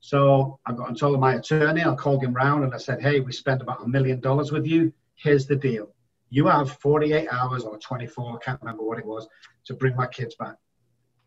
[0.00, 3.20] So I got and told my attorney, I called him round and I said, Hey,
[3.20, 4.92] we spent about a million dollars with you.
[5.14, 5.94] Here's the deal.
[6.30, 9.28] You have 48 hours or 24, I can't remember what it was,
[9.64, 10.54] to bring my kids back.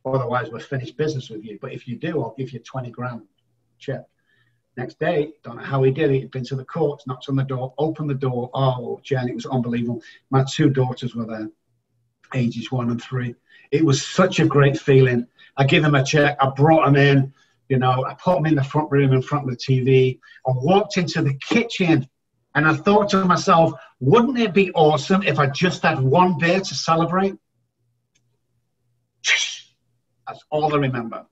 [0.05, 1.59] Otherwise, we'll finish business with you.
[1.61, 3.21] But if you do, I'll give you 20 grand
[3.79, 4.03] check.
[4.75, 6.19] Next day, don't know how he did it.
[6.21, 8.49] He'd been to the courts, knocked on the door, opened the door.
[8.53, 10.01] Oh, Jen, it was unbelievable.
[10.31, 11.49] My two daughters were there,
[12.33, 13.35] ages one and three.
[13.71, 15.27] It was such a great feeling.
[15.57, 16.37] I give them a check.
[16.41, 17.33] I brought them in.
[17.69, 20.19] You know, I put them in the front room in front of the TV.
[20.47, 22.07] I walked into the kitchen
[22.55, 26.59] And I thought to myself, wouldn't it be awesome if I just had one beer
[26.59, 27.35] to celebrate?
[30.27, 31.25] That's all I remember.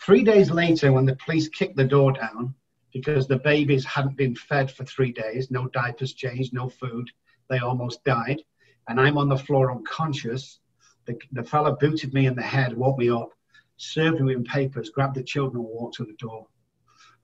[0.00, 2.54] Three days later, when the police kicked the door down
[2.92, 7.10] because the babies hadn't been fed for three days, no diapers changed, no food,
[7.50, 8.40] they almost died,
[8.88, 10.60] and I'm on the floor unconscious,
[11.06, 13.30] the, the fella booted me in the head, woke me up,
[13.76, 16.46] served me in papers, grabbed the children, and walked to the door.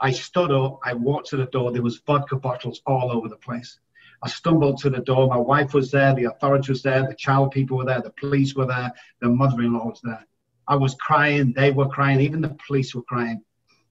[0.01, 3.37] I stood up, I walked to the door, there was vodka bottles all over the
[3.37, 3.79] place.
[4.23, 7.53] I stumbled to the door, my wife was there, the authorities was there, the child
[7.53, 10.27] people were there, the police were there, the mother-in-law was there.
[10.67, 13.43] I was crying, they were crying, even the police were crying.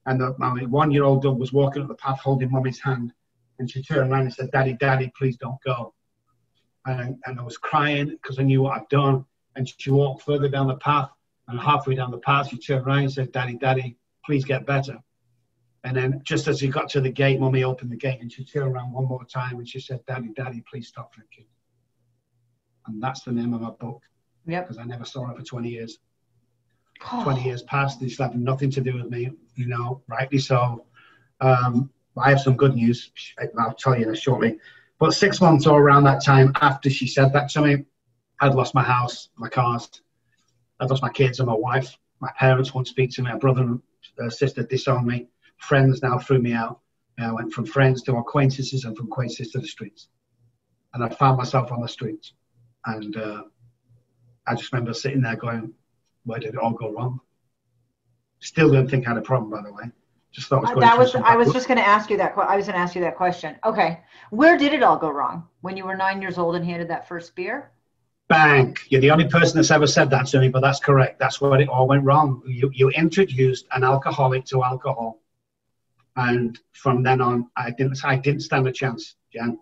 [0.06, 3.12] And the, my one-year-old dog was walking up the path holding mommy's hand.
[3.60, 5.94] And she turned around and said, Daddy, Daddy, please don't go.
[6.86, 9.26] And, and I was crying because I knew what I'd done.
[9.56, 11.10] And she walked further down the path.
[11.48, 15.00] And halfway down the path, she turned around and said, Daddy, Daddy, please get better.
[15.84, 18.44] And then just as he got to the gate, Mummy opened the gate and she
[18.44, 21.46] turned around one more time and she said, Daddy, Daddy, please stop drinking.
[22.88, 24.02] And that's the name of my book.
[24.46, 24.62] Yeah.
[24.62, 26.00] Because I never saw her for 20 years.
[27.24, 30.86] 20 years passed, it's had nothing to do with me, you know, rightly so.
[31.40, 33.12] Um, I have some good news.
[33.58, 34.58] I'll tell you shortly.
[35.00, 37.86] But six months or around that time after she said that to me,
[38.42, 40.02] I'd lost my house, my cars,
[40.80, 41.98] I'd lost my kids and my wife.
[42.20, 43.32] My parents won't speak to me.
[43.32, 43.82] My brother and
[44.22, 45.28] uh, sister disowned me.
[45.60, 46.80] Friends now threw me out.
[47.20, 50.08] I went from friends to acquaintances and from acquaintances to the streets.
[50.94, 52.34] And I found myself on the streets.
[52.86, 53.44] And uh,
[54.48, 55.74] I just remember sitting there going,
[56.24, 57.20] where did it all go wrong?
[58.40, 59.92] Still don't think I had a problem, by the way.
[60.32, 62.38] Just thought was uh, that was I was just going to ask you that.
[62.38, 63.56] I was going to ask you that question.
[63.66, 65.48] Okay, where did it all go wrong?
[65.62, 67.72] When you were nine years old and handed that first beer?
[68.28, 68.78] Bang!
[68.90, 71.18] You're the only person that's ever said that to me, but that's correct.
[71.18, 72.44] That's where it all went wrong.
[72.46, 75.20] You you introduced an alcoholic to alcohol,
[76.16, 79.60] and from then on, I didn't I didn't stand a chance, Jan.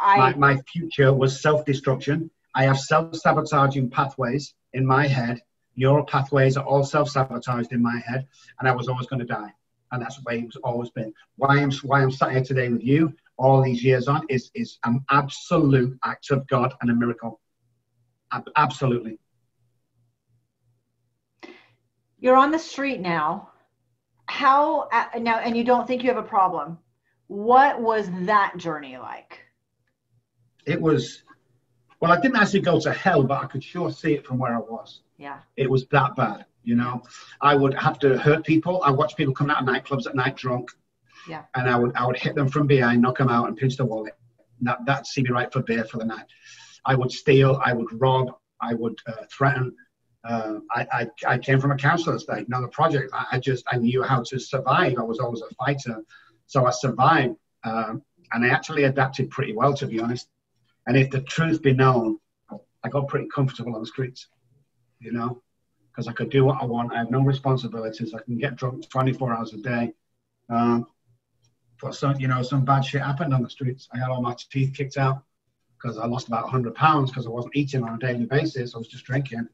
[0.00, 2.30] I, my, my future was self-destruction.
[2.54, 5.40] I have self-sabotaging pathways in my head
[5.78, 8.26] neural pathways are all self-sabotaged in my head,
[8.58, 9.52] and I was always going to die.
[9.92, 11.14] And that's the way it's always been.
[11.36, 14.78] Why I'm why I'm sat here today with you all these years on is is
[14.84, 17.40] an absolute act of God and a miracle.
[18.56, 19.18] Absolutely.
[22.18, 23.48] You're on the street now.
[24.28, 25.38] How uh, now?
[25.38, 26.78] And you don't think you have a problem?
[27.28, 29.40] What was that journey like?
[30.66, 31.22] It was.
[32.00, 34.54] Well, I didn't actually go to hell, but I could sure see it from where
[34.54, 35.00] I was.
[35.16, 35.38] Yeah.
[35.56, 36.44] It was that bad.
[36.62, 37.02] You know,
[37.40, 38.82] I would have to hurt people.
[38.84, 40.70] I watched people come out of nightclubs at night drunk.
[41.28, 41.44] Yeah.
[41.54, 43.86] And I would I would hit them from behind, knock them out, and pinch the
[43.86, 44.14] wallet.
[44.60, 46.26] That that see me right for beer for the night.
[46.84, 47.60] I would steal.
[47.64, 48.36] I would rob.
[48.60, 49.74] I would uh, threaten.
[50.24, 53.10] Uh, I, I, came from a council estate, another project.
[53.14, 54.98] I, I, just I knew how to survive.
[54.98, 56.02] I was always a fighter,
[56.46, 58.02] so I survived, um,
[58.32, 60.28] and I actually adapted pretty well, to be honest.
[60.86, 62.18] And if the truth be known,
[62.82, 64.26] I got pretty comfortable on the streets
[65.00, 65.42] you know,
[65.90, 66.92] because I could do what I want.
[66.92, 68.14] I have no responsibilities.
[68.14, 69.92] I can get drunk 24 hours a day.
[70.48, 70.86] Um,
[71.80, 73.88] but some, you know, some bad shit happened on the streets.
[73.92, 75.22] I had all my teeth kicked out
[75.76, 78.74] because I lost about 100 pounds because I wasn't eating on a daily basis.
[78.74, 79.48] I was just drinking,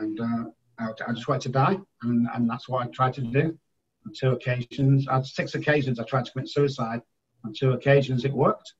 [0.00, 0.44] and uh,
[0.78, 3.58] I, I, just wanted to die, and, and that's what I tried to do.
[4.06, 7.02] On two occasions, on six occasions, I tried to commit suicide.
[7.44, 8.74] On two occasions, it worked,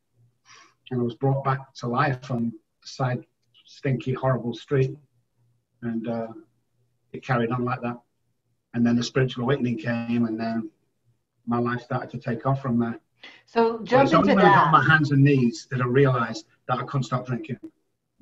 [0.91, 2.53] and I was brought back to life on
[2.83, 3.25] a side
[3.65, 4.97] stinky, horrible street
[5.83, 6.29] and uh,
[7.13, 7.99] it carried on like that.
[8.75, 10.71] And then the spiritual awakening came, and then
[11.47, 13.01] my life started to take off from there.
[13.47, 14.67] So jump only into that.
[14.67, 17.59] On my hands and knees that I realised that I couldn't stop drinking.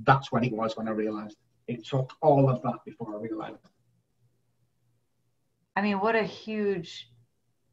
[0.05, 1.37] That's when it was when I realised.
[1.69, 3.59] It took all of that before I realised.
[5.77, 7.09] I mean, what a huge,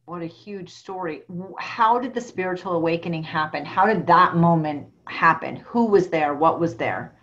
[0.04, 1.24] what a huge story.
[1.58, 3.66] How did the spiritual awakening happen?
[3.66, 5.56] How did that moment happen?
[5.68, 6.36] Who was there?
[6.36, 7.16] What was there?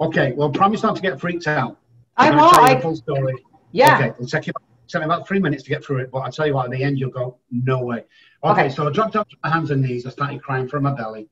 [0.00, 1.78] Okay, well, promise not to get freaked out.
[2.16, 2.50] I will.
[2.50, 3.34] Tell you the full story.
[3.72, 3.96] Yeah.
[3.96, 4.52] Okay, it'll take you
[4.86, 6.70] take me about three minutes to get through it, but I'll tell you what, at
[6.70, 8.04] the end you'll go, no way.
[8.44, 8.68] Okay, okay.
[8.68, 10.06] so I dropped to my hands and knees.
[10.06, 11.28] I started crying from my belly.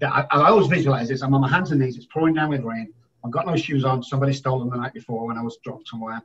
[0.00, 1.22] Yeah, I, I always visualize this.
[1.22, 1.96] I'm on my hands and knees.
[1.96, 2.92] It's pouring down with rain.
[3.24, 4.02] I've got no shoes on.
[4.02, 6.20] Somebody stole them the night before when I was dropped somewhere.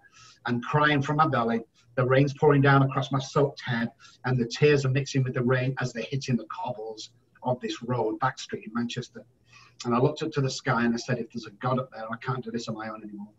[0.46, 1.62] And crying from my belly.
[1.96, 3.92] The rain's pouring down across my soaked head,
[4.24, 7.10] and the tears are mixing with the rain as they're hitting the cobbles
[7.44, 9.26] of this road, back street in Manchester.
[9.86, 11.90] And I looked up to the sky and I said, if there's a God up
[11.92, 13.32] there, I can't do this on my own anymore.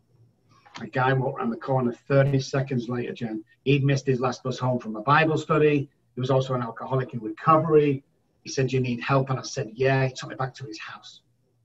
[0.79, 3.43] A guy walked around the corner 30 seconds later, Jen.
[3.63, 5.89] He'd missed his last bus home from a Bible study.
[6.15, 8.03] He was also an alcoholic in recovery.
[8.43, 9.29] He said, You need help?
[9.29, 10.07] And I said, Yeah.
[10.07, 11.21] He took me back to his house.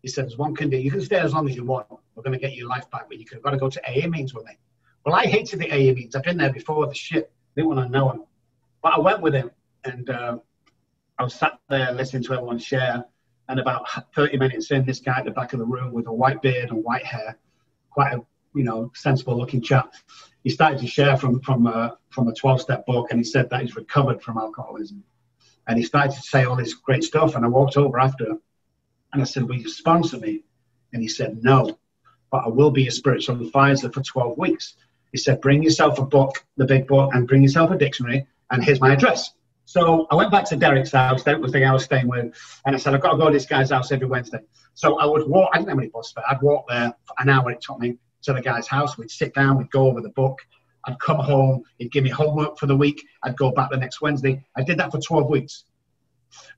[0.07, 0.85] He said, There's one condition.
[0.85, 1.89] You can stay as long as you want.
[2.15, 4.35] We're going to get your life back, but you've got to go to AA meetings
[4.35, 4.53] with me.
[5.05, 6.15] Well, I hated the AA meetings.
[6.15, 7.33] I've been there before, the shit.
[7.57, 8.23] Didn't want to know him.
[8.85, 9.51] But I went with him.
[9.85, 10.39] And uh,
[11.19, 13.05] I was sat there listening to everyone share,
[13.49, 16.13] and about 30 minutes in, this guy at the back of the room with a
[16.13, 17.37] white beard and white hair,
[17.91, 18.21] quite a
[18.55, 19.93] you know sensible looking chap,
[20.45, 23.51] he started to share from from a from a 12 step book, and he said
[23.51, 25.03] that he's recovered from alcoholism,
[25.67, 28.37] and he started to say all this great stuff, and I walked over after,
[29.17, 30.43] and I said, "Will you sponsor me?"
[30.93, 31.79] And he said, "No,
[32.31, 34.75] but I will be a spiritual advisor for 12 weeks."
[35.13, 38.63] He said, "Bring yourself a book, the big book, and bring yourself a dictionary, and
[38.63, 39.33] here's my address."
[39.65, 41.25] So I went back to Derek's house.
[41.25, 42.33] Derek was the guy I was staying with.
[42.65, 44.39] And I said, I've got to go to this guy's house every Wednesday.
[44.75, 46.23] So I would walk, I didn't have any bus fare.
[46.31, 47.51] I'd walk there for an hour.
[47.51, 48.97] It took me to the guy's house.
[48.97, 50.39] We'd sit down, we'd go over the book.
[50.85, 53.05] I'd come home, he'd give me homework for the week.
[53.25, 54.45] I'd go back the next Wednesday.
[54.57, 55.65] I did that for 12 weeks.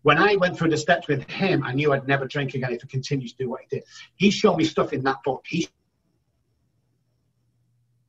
[0.03, 2.81] When I went through the steps with him, I knew I'd never drink again if
[2.85, 3.85] I continued to do what he did.
[4.17, 5.45] He showed me stuff in that book.
[5.47, 5.69] He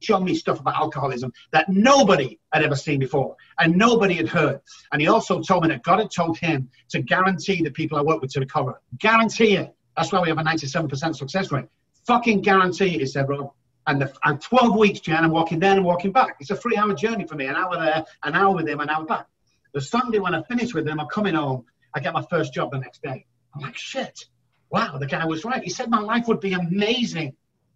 [0.02, 4.62] showed me stuff about alcoholism that nobody had ever seen before and nobody had heard.
[4.92, 8.02] And he also told me that God had told him to guarantee the people I
[8.02, 8.82] work with to recover.
[8.98, 9.76] Guarantee it.
[9.98, 11.66] That's why we have a 97% success rate.
[12.06, 13.52] Fucking guarantee it, he said, Rob.
[13.88, 16.38] And, the, and 12 weeks, Jan, I'm walking there and walking back.
[16.40, 18.90] It's a three hour journey for me, an hour there, an hour with him, an
[18.90, 19.26] hour back.
[19.74, 22.72] The Sunday when I finish with them, I'm coming home, I get my first job
[22.72, 23.26] the next day.
[23.54, 24.26] I'm like, shit,
[24.70, 25.64] wow, the guy was right.
[25.64, 27.36] He said my life would be amazing.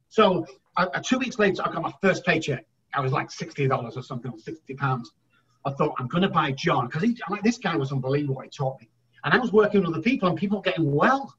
[0.10, 0.45] So
[0.77, 2.65] uh, two weeks later, I got my first paycheck.
[2.93, 5.12] I was like sixty dollars or something, or sixty pounds.
[5.65, 8.41] I thought I'm going to buy John because like this guy was unbelievable.
[8.41, 8.89] He taught me,
[9.23, 11.34] and I was working with other people, and people getting well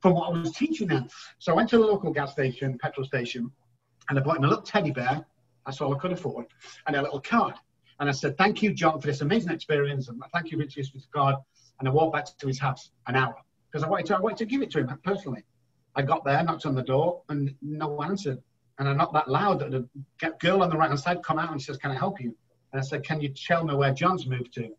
[0.00, 1.08] from what I was teaching them.
[1.38, 3.50] So I went to the local gas station, petrol station,
[4.08, 5.24] and I bought him a little teddy bear.
[5.64, 6.46] That's all I could afford,
[6.86, 7.54] and a little card.
[7.98, 11.06] And I said, "Thank you, John, for this amazing experience, and thank you for this
[11.14, 11.36] card."
[11.78, 13.36] And I walked back to his house an hour
[13.70, 14.16] because I wanted to.
[14.16, 15.44] I wanted to give it to him personally.
[15.94, 18.42] I got there, knocked on the door, and no one answered
[18.78, 19.88] and I'm not that loud that the
[20.38, 22.36] girl on the right hand side come out and says, "Can I help you?"
[22.72, 24.74] And I said, "Can you tell me where John's moved to?"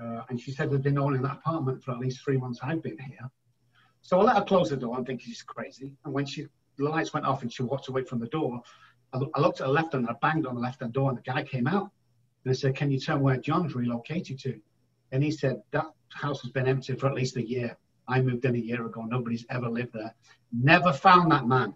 [0.00, 2.60] Uh, and she said they've been all in that apartment for at least three months.
[2.62, 3.30] I've been here,
[4.02, 5.96] so I let her close the door and think she's crazy.
[6.04, 8.60] And when she the lights went off and she walked away from the door,
[9.12, 11.18] I, I looked at the left and I banged on the left hand door, and
[11.18, 11.90] the guy came out
[12.46, 14.60] and I said, "Can you tell where John's relocated to?"
[15.10, 17.76] And he said, "That house has been empty for at least a year.
[18.06, 19.02] I moved in a year ago.
[19.02, 20.14] Nobody's ever lived there.
[20.52, 21.74] Never found that man."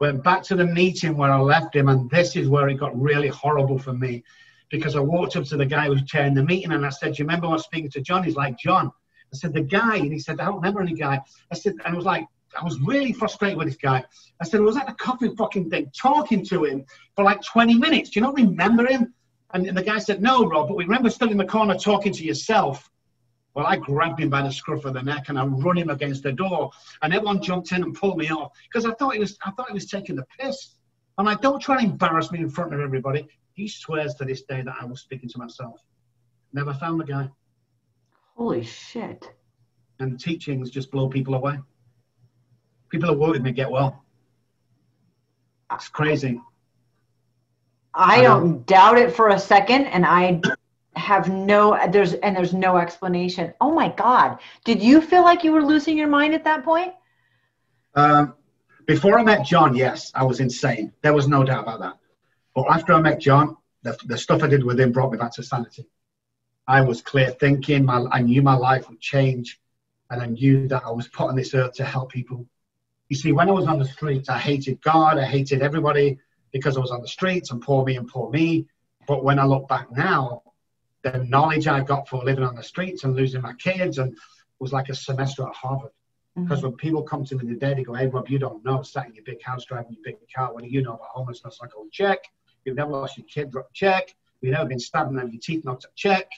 [0.00, 3.00] Went back to the meeting where I left him, and this is where it got
[3.00, 4.24] really horrible for me
[4.68, 7.12] because I walked up to the guy who was chairing the meeting and I said,
[7.12, 8.24] Do you remember I was speaking to John?
[8.24, 8.90] He's like, John.
[9.32, 9.98] I said, The guy.
[9.98, 11.20] And he said, I don't remember any guy.
[11.52, 12.26] I said, and I was like,
[12.60, 14.02] I was really frustrated with this guy.
[14.40, 16.84] I said, I was at the coffee fucking thing talking to him
[17.14, 18.10] for like 20 minutes.
[18.10, 19.14] Do you not remember him?
[19.52, 22.24] And the guy said, No, Rob, but we remember still in the corner talking to
[22.24, 22.90] yourself.
[23.54, 26.22] Well, I grabbed him by the scruff of the neck and I run him against
[26.22, 26.70] the door.
[27.02, 29.68] And everyone jumped in and pulled me off because I thought he was I thought
[29.68, 30.76] he was taking the piss.
[31.18, 33.28] And I'm don't try and embarrass me in front of everybody.
[33.52, 35.80] He swears to this day that I was speaking to myself.
[36.54, 37.28] Never found the guy.
[38.36, 39.30] Holy shit.
[39.98, 41.58] And the teachings just blow people away.
[42.88, 44.02] People who work with me get well.
[45.70, 46.40] It's crazy.
[47.94, 50.40] I don't doubt it for a second, and I
[50.96, 53.52] have no there's and there's no explanation.
[53.60, 54.38] Oh my god.
[54.64, 56.92] Did you feel like you were losing your mind at that point?
[57.94, 58.34] Um,
[58.86, 60.92] before i met john yes i was insane.
[61.02, 61.98] There was no doubt about that.
[62.54, 65.32] But after i met john the, the stuff i did with him brought me back
[65.34, 65.86] to sanity.
[66.68, 69.60] I was clear thinking my, i knew my life would change
[70.10, 72.46] and i knew that i was put on this earth to help people.
[73.08, 76.18] You see when i was on the streets i hated god i hated everybody
[76.52, 78.66] because i was on the streets and poor me and poor me
[79.06, 80.42] but when i look back now
[81.02, 84.16] the knowledge I got for living on the streets and losing my kids and
[84.58, 85.90] was like a semester at Harvard.
[86.36, 86.44] Mm-hmm.
[86.44, 89.06] Because when people come to me today, they go, Hey, Rob, you don't know, sat
[89.06, 90.52] in your big house driving your big car.
[90.52, 91.58] What do you know about homelessness?
[91.62, 92.20] I go, Check.
[92.64, 94.14] You've never lost your kid, drop check.
[94.40, 96.30] You've never been stabbed and have your teeth knocked out, check.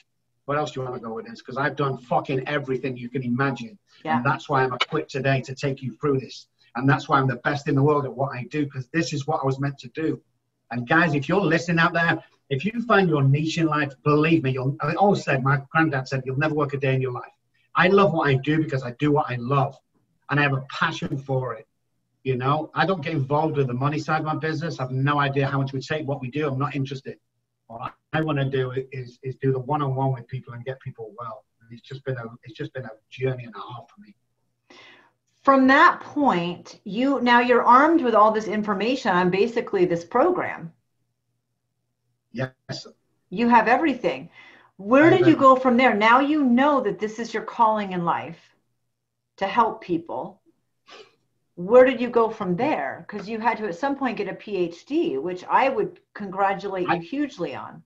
[0.45, 1.39] What else do you want to go with this?
[1.39, 3.77] Because I've done fucking everything you can imagine.
[4.03, 4.17] Yeah.
[4.17, 6.47] And that's why I'm equipped today to take you through this.
[6.75, 9.13] And that's why I'm the best in the world at what I do, because this
[9.13, 10.21] is what I was meant to do.
[10.71, 14.43] And guys, if you're listening out there if you find your niche in life, believe
[14.43, 17.11] me, you'll, I always said, my granddad said, you'll never work a day in your
[17.11, 17.31] life.
[17.75, 19.77] I love what I do because I do what I love
[20.29, 21.67] and I have a passion for it.
[22.23, 24.79] You know, I don't get involved with the money side of my business.
[24.79, 26.47] I have no idea how much we take, what we do.
[26.47, 27.17] I'm not interested.
[27.67, 31.13] What I want to do is, is do the one-on-one with people and get people
[31.17, 31.45] well.
[31.61, 34.15] And it's just been a, it's just been a journey and a half for me
[35.45, 40.73] from that point you now you're armed with all this information on basically this program
[42.35, 42.87] Yes.
[43.29, 44.29] You have everything.
[44.77, 45.95] Where did you go from there?
[45.95, 48.39] Now you know that this is your calling in life
[49.37, 50.41] to help people.
[51.55, 53.05] Where did you go from there?
[53.07, 56.99] Because you had to at some point get a PhD, which I would congratulate you
[56.99, 57.81] hugely on.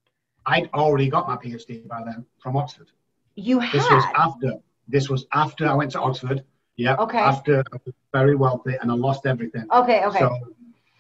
[0.47, 2.88] I'd already got my PhD by then from Oxford.
[3.36, 3.72] You had.
[3.72, 4.53] This was after.
[4.88, 6.43] This was after I went to Oxford.
[6.80, 6.96] Yeah.
[6.96, 7.18] Okay.
[7.18, 9.66] After I was very wealthy and I lost everything.
[9.70, 10.06] Okay.
[10.06, 10.20] Okay.
[10.20, 10.40] So,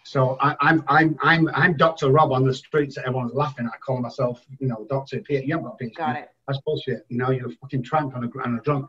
[0.03, 2.11] so I, I'm I'm I'm I'm Dr.
[2.11, 3.71] Rob on the streets that everyone's laughing at.
[3.73, 5.35] I call myself, you know, Doctor P.
[5.41, 5.95] You haven't got a PhD.
[5.95, 6.29] Got it.
[6.47, 7.05] That's bullshit.
[7.07, 8.87] You know, you're a fucking tramp and a, and a drunk.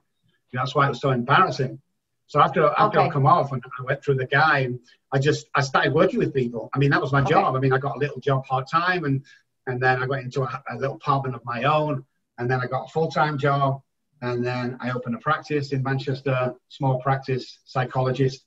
[0.51, 1.81] You know, that's why it was so embarrassing.
[2.27, 3.09] So after after Okay.
[3.09, 4.81] I come off and I went through the guy and
[5.13, 6.71] I just I started working with people.
[6.75, 7.31] I mean that was my Okay.
[7.35, 7.55] job.
[7.55, 9.25] I mean I got a little job part time and
[9.69, 12.05] and then I got into a, a little apartment of my own
[12.39, 13.81] and then I got a full time job
[14.23, 18.45] and then I opened a practice in Manchester, small practice psychologist,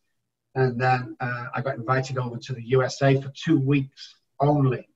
[0.55, 4.87] and then uh, I got invited over to the USA for two weeks only.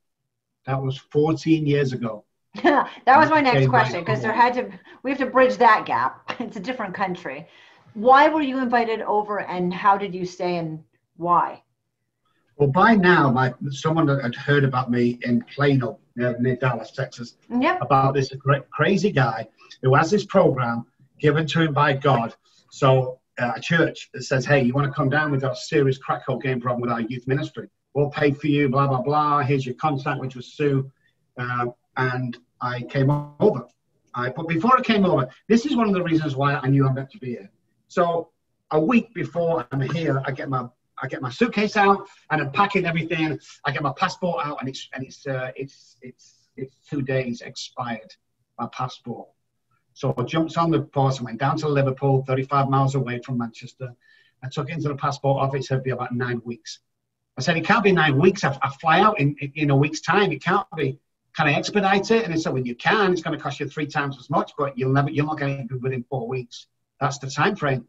[0.65, 2.25] That was 14 years ago.
[2.63, 4.69] that was my next question because there had to
[5.03, 6.31] we have to bridge that gap.
[6.39, 7.47] It's a different country.
[7.93, 10.83] Why were you invited over and how did you stay and
[11.15, 11.63] why?
[12.57, 17.35] Well, by now, my someone had heard about me in Plano, near, near Dallas, Texas,
[17.49, 17.81] Yep.
[17.81, 18.33] about this
[18.71, 19.47] crazy guy
[19.81, 20.85] who has this program
[21.19, 22.33] given to him by God.
[22.71, 25.31] So uh, a church that says, "Hey, you want to come down?
[25.31, 27.69] We've got a serious crack game problem with our youth ministry.
[27.93, 28.67] We'll pay for you.
[28.69, 29.41] Blah blah blah.
[29.41, 30.91] Here's your contact, which was Sue."
[31.37, 33.09] Um, and I came
[33.39, 33.67] over.
[34.15, 36.87] I, but before I came over, this is one of the reasons why I knew
[36.87, 37.51] I'm meant to be here.
[37.87, 38.31] So
[38.71, 40.67] a week before I'm here, I get my
[41.01, 43.39] I get my suitcase out and I'm packing everything.
[43.65, 47.41] I get my passport out and it's and it's uh, it's it's it's two days
[47.41, 48.15] expired.
[48.59, 49.29] My passport.
[49.93, 53.37] So I jumped on the bus and went down to Liverpool, 35 miles away from
[53.37, 53.95] Manchester.
[54.43, 55.71] I took it into the passport office.
[55.71, 56.79] It'd be about nine weeks.
[57.37, 58.43] I said it can't be nine weeks.
[58.43, 60.31] I, I fly out in, in a week's time.
[60.31, 60.99] It can't be.
[61.35, 62.25] Can I expedite it?
[62.25, 63.11] And they said, well, you can.
[63.11, 65.49] It's going to cost you three times as much, but you'll never you'll not get
[65.49, 66.65] it within four weeks.
[66.99, 67.87] That's the time frame.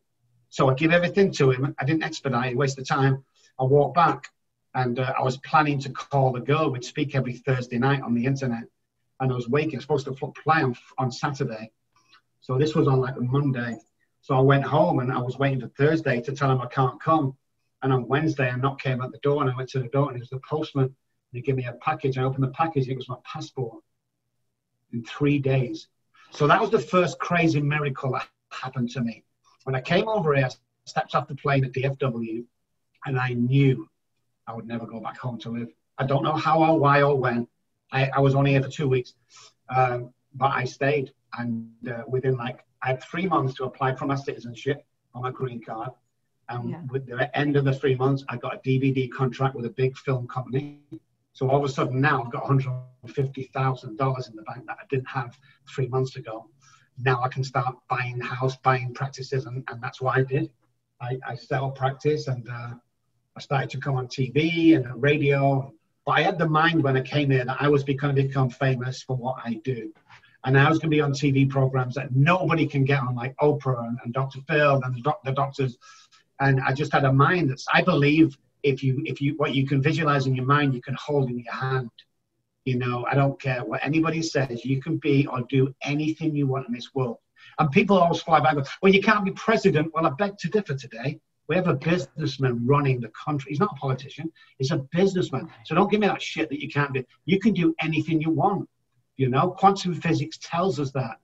[0.51, 1.75] So I give everything to him.
[1.79, 3.25] I didn't expedite, waste the time.
[3.59, 4.29] I walked back
[4.75, 6.71] and uh, I was planning to call the girl.
[6.71, 8.65] We'd speak every Thursday night on the internet.
[9.21, 11.73] And I was waking, I was supposed to fly on, on Saturday.
[12.41, 13.79] So this was on like a Monday.
[14.21, 17.01] So I went home and I was waiting for Thursday to tell him I can't
[17.01, 17.37] come.
[17.83, 20.09] And on Wednesday, a knock came at the door and I went to the door
[20.09, 20.95] and it was the postman.
[21.33, 22.17] He gave me a package.
[22.17, 22.89] I opened the package.
[22.89, 23.83] It was my passport
[24.93, 25.89] in three days.
[26.31, 29.25] So that was the first crazy miracle that happened to me.
[29.69, 30.51] When I came over here, I
[30.87, 32.43] stepped off the plane at DFW,
[33.05, 33.87] and I knew
[34.47, 35.69] I would never go back home to live.
[35.99, 37.47] I don't know how or why or when.
[37.93, 39.13] I, I was only here for two weeks,
[39.69, 41.13] um, but I stayed.
[41.39, 45.33] And uh, within like, I had three months to apply for my citizenship on my
[45.33, 45.91] green card.
[46.49, 46.81] And Yeah.
[46.91, 49.99] with the end of the three months, I got a DVD contract with a big
[49.99, 50.79] film company.
[51.35, 55.09] So all of a sudden now I've got $150,000 in the bank that I didn't
[55.09, 55.39] have
[55.69, 56.49] three months ago.
[57.01, 60.51] Now I can start buying house, buying practices, and, and that's what I did.
[61.01, 62.75] I, I set up practice and uh,
[63.37, 65.73] I started to come on TV and radio.
[66.05, 68.51] But I had the mind when I came here that I was going to become
[68.51, 69.93] famous for what I do.
[70.45, 73.37] And I was going to be on TV programs that nobody can get on, like
[73.37, 74.41] Oprah and, and Dr.
[74.49, 75.77] Phil and the, doc, the doctors.
[76.41, 79.67] And I just had a mind that's, I believe if you, if you, what you
[79.67, 81.91] can visualize in your mind, you can hold in your hand.
[82.65, 86.47] You know, I don't care what anybody says, you can be or do anything you
[86.47, 87.19] want in this world.
[87.59, 89.93] And people always fly back, and go, well, you can't be president.
[89.95, 91.19] Well, I beg to differ today.
[91.49, 93.51] We have a businessman running the country.
[93.51, 95.49] He's not a politician, he's a businessman.
[95.65, 97.03] So don't give me that shit that you can't do.
[97.25, 98.69] You can do anything you want.
[99.17, 101.17] You know, quantum physics tells us that.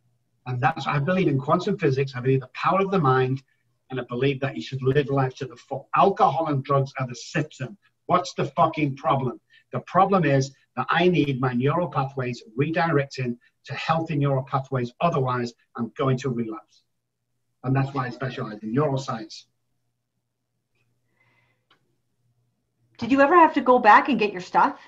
[0.46, 2.12] And that's, I believe in quantum physics.
[2.14, 3.42] I believe the power of the mind.
[3.90, 5.88] And I believe that you should live life to the full.
[5.94, 7.76] Alcohol and drugs are the symptom.
[8.06, 9.40] What's the fucking problem?
[9.74, 14.92] The problem is that I need my neural pathways redirecting to healthy neural pathways.
[15.00, 16.84] Otherwise, I'm going to relapse.
[17.64, 19.46] And that's why I specialize in neuroscience.
[22.98, 24.78] Did you ever have to go back and get your stuff?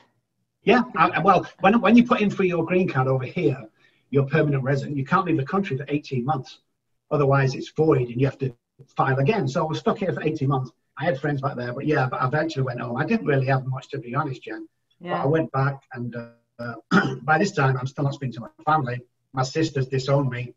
[0.62, 3.60] Yeah, I, well, when, when you put in for your green card over here,
[4.10, 4.96] you're permanent resident.
[4.96, 6.60] You can't leave the country for 18 months.
[7.10, 8.54] Otherwise, it's void and you have to
[8.96, 9.48] file again.
[9.48, 10.70] So I was stuck here for 18 months.
[10.96, 12.96] I had friends back there, but yeah, but I eventually went home.
[12.96, 14.68] I didn't really have much, to be honest, Jen.
[15.00, 16.14] But I went back, and
[16.58, 16.74] uh,
[17.22, 19.00] by this time, I'm still not speaking to my family.
[19.32, 20.54] My sisters disowned me.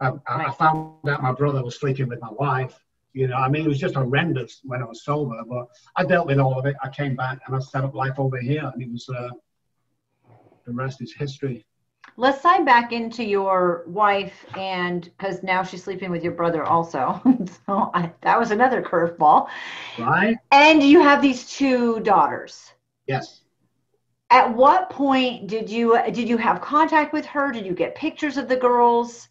[0.00, 2.78] I, I, I found out my brother was sleeping with my wife.
[3.12, 5.66] You know, I mean, it was just horrendous when I was sober, but
[5.96, 6.76] I dealt with all of it.
[6.82, 9.30] I came back and I set up life over here, and it was uh,
[10.64, 11.66] the rest is history.
[12.16, 17.20] Let's sign back into your wife, and because now she's sleeping with your brother also.
[17.66, 19.48] so I, that was another curveball.
[19.98, 20.36] Right?
[20.52, 22.72] And you have these two daughters.
[23.06, 23.39] Yes.
[24.30, 27.50] At what point did you did you have contact with her?
[27.50, 29.28] Did you get pictures of the girls?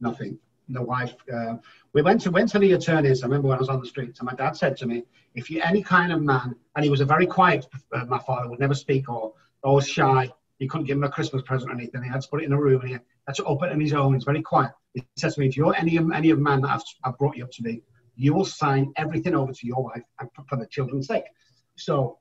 [0.00, 0.38] Nothing.
[0.68, 1.14] The wife.
[1.32, 1.56] Uh,
[1.92, 3.22] we went to went to the attorneys.
[3.22, 5.04] I remember when I was on the streets, and my dad said to me,
[5.34, 7.66] "If you're any kind of man," and he was a very quiet.
[7.92, 10.30] Uh, my father would never speak or always shy.
[10.58, 12.02] You couldn't give him a Christmas present or anything.
[12.02, 13.80] He had to put it in a room and he had to open it on
[13.80, 14.14] his own.
[14.14, 14.72] He's very quiet.
[14.94, 17.44] He says to me, if you're any, any of man that I've, I've brought you
[17.44, 17.82] up to be,
[18.14, 20.02] you will sign everything over to your wife
[20.48, 21.24] for the children's sake.
[21.76, 22.18] So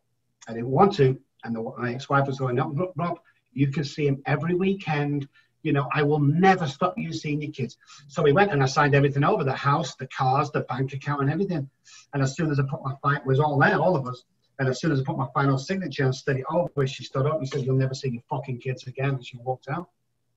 [0.48, 1.20] I didn't want to.
[1.44, 3.20] And the, my ex-wife was going, no, Rob,
[3.52, 5.28] you can see him every weekend.
[5.62, 7.78] You know, I will never stop you seeing your kids.
[8.08, 11.22] So we went and I signed everything over the house, the cars, the bank account,
[11.22, 11.70] and everything.
[12.14, 14.24] And as soon as I put my fight, was all there, all of us.
[14.60, 17.40] And as soon as I put my final signature and steady over, she stood up
[17.40, 19.16] and said, You'll never see your fucking kids again.
[19.16, 19.90] And she walked out.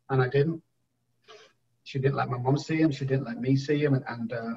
[0.08, 0.62] And I didn't.
[1.84, 2.90] She didn't let my mum see him.
[2.90, 3.94] She didn't let me see him.
[3.94, 4.54] And, and uh,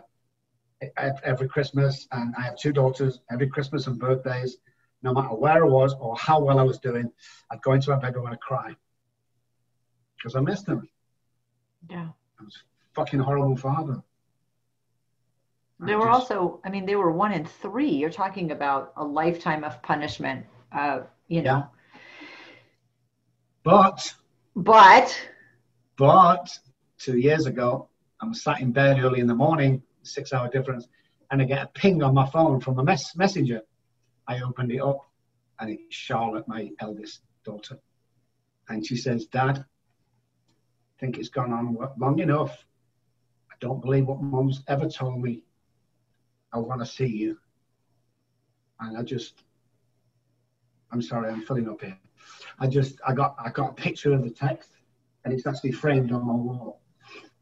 [1.24, 4.58] every Christmas, and I have two daughters, every Christmas and birthdays,
[5.02, 7.12] no matter where I was or how well I was doing,
[7.52, 8.76] I'd go into my bedroom and I'd cry
[10.18, 10.88] because I missed him.
[11.90, 12.10] Yeah.
[12.40, 12.58] I was
[12.94, 14.04] fucking horrible father.
[15.82, 17.92] They were also, I mean, they were one in three.
[17.92, 21.50] You're talking about a lifetime of punishment, uh, you know.
[21.50, 21.64] Yeah.
[23.64, 24.14] But,
[24.58, 25.30] but,
[25.96, 26.60] but
[26.98, 27.88] two years ago,
[28.20, 30.86] I'm sat in bed early in the morning, six hour difference,
[31.32, 33.62] and I get a ping on my phone from a mess- messenger.
[34.30, 35.10] I opened it up,
[35.60, 37.80] and it's Charlotte, my eldest daughter.
[38.70, 42.64] And she says, Dad, I think it's gone on long enough.
[43.52, 45.42] I don't believe what Mum's ever told me
[46.54, 47.40] I want to see you.
[48.80, 49.42] And I just,
[50.92, 51.98] I'm sorry, I'm filling up here.
[52.60, 54.70] I just, I got, I got a picture of the text,
[55.26, 56.82] and it's actually framed on my wall.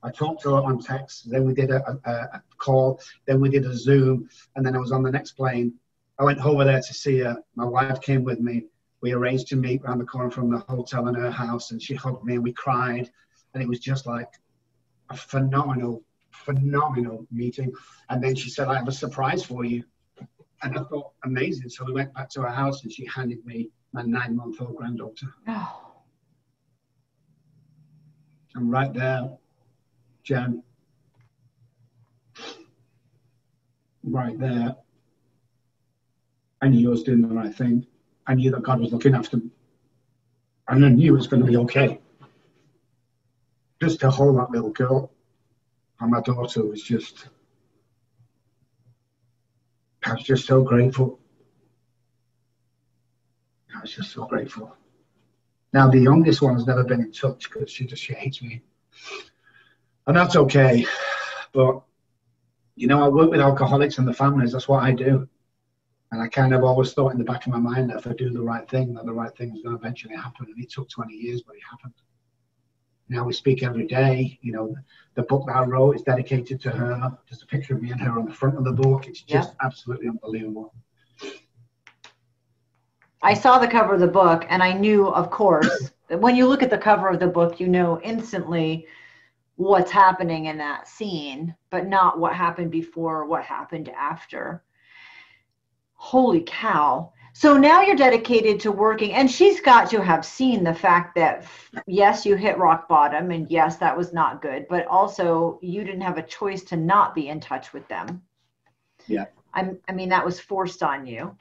[0.04, 3.50] I talked to her on text, then we did a, a, a call, then we
[3.50, 5.74] did a Zoom, and then I was on the next plane.
[6.20, 7.38] I went over there to see her.
[7.56, 8.66] My wife came with me.
[9.02, 11.94] We arranged to meet around the corner from the hotel in her house, and she
[11.94, 13.12] hugged me, and we cried,
[13.54, 14.30] and it was just like
[15.10, 17.74] a phenomenal phenomenal meeting.
[18.10, 19.84] And then she said, I have a surprise for you.
[20.64, 21.70] And I thought, amazing.
[21.70, 24.76] So we went back to her house and she handed me my nine month old
[24.76, 25.28] granddaughter.
[25.48, 25.82] Oh.
[28.56, 29.38] And right there,
[30.24, 30.64] Jen,
[34.04, 34.76] right there,
[36.62, 37.86] I knew I was doing the right thing.
[38.26, 39.50] I knew that God was looking after me.
[40.68, 42.00] And I knew it was going to be okay.
[43.82, 45.12] Just to hold that little girl
[46.00, 47.28] and my daughter was just,
[50.06, 51.20] I was just so grateful.
[53.76, 54.76] I was just so grateful.
[55.74, 58.62] Now the youngest one has never been in touch because she just she hates me,
[60.08, 60.86] and that's okay.
[61.52, 61.82] But
[62.76, 64.54] you know, I work with alcoholics and the families.
[64.54, 65.28] That's what I do,
[66.12, 68.14] and I kind of always thought in the back of my mind that if I
[68.14, 70.48] do the right thing, that the right thing is going to eventually happen.
[70.50, 71.94] And it took 20 years, but it happened.
[73.10, 74.38] Now we speak every day.
[74.42, 74.76] You know,
[75.16, 77.18] the book that I wrote is dedicated to her.
[77.28, 79.08] Just a picture of me and her on the front of the book.
[79.08, 79.66] It's just yeah.
[79.66, 80.74] absolutely unbelievable.
[83.22, 86.48] I saw the cover of the book and I knew, of course, that when you
[86.48, 88.88] look at the cover of the book, you know instantly
[89.56, 94.64] what's happening in that scene, but not what happened before, or what happened after.
[95.98, 97.12] Holy cow.
[97.34, 101.46] So now you're dedicated to working, and she's got to have seen the fact that,
[101.86, 106.02] yes, you hit rock bottom, and yes, that was not good, but also you didn't
[106.02, 108.24] have a choice to not be in touch with them.
[109.06, 109.26] Yeah.
[109.54, 111.36] I'm, I mean, that was forced on you.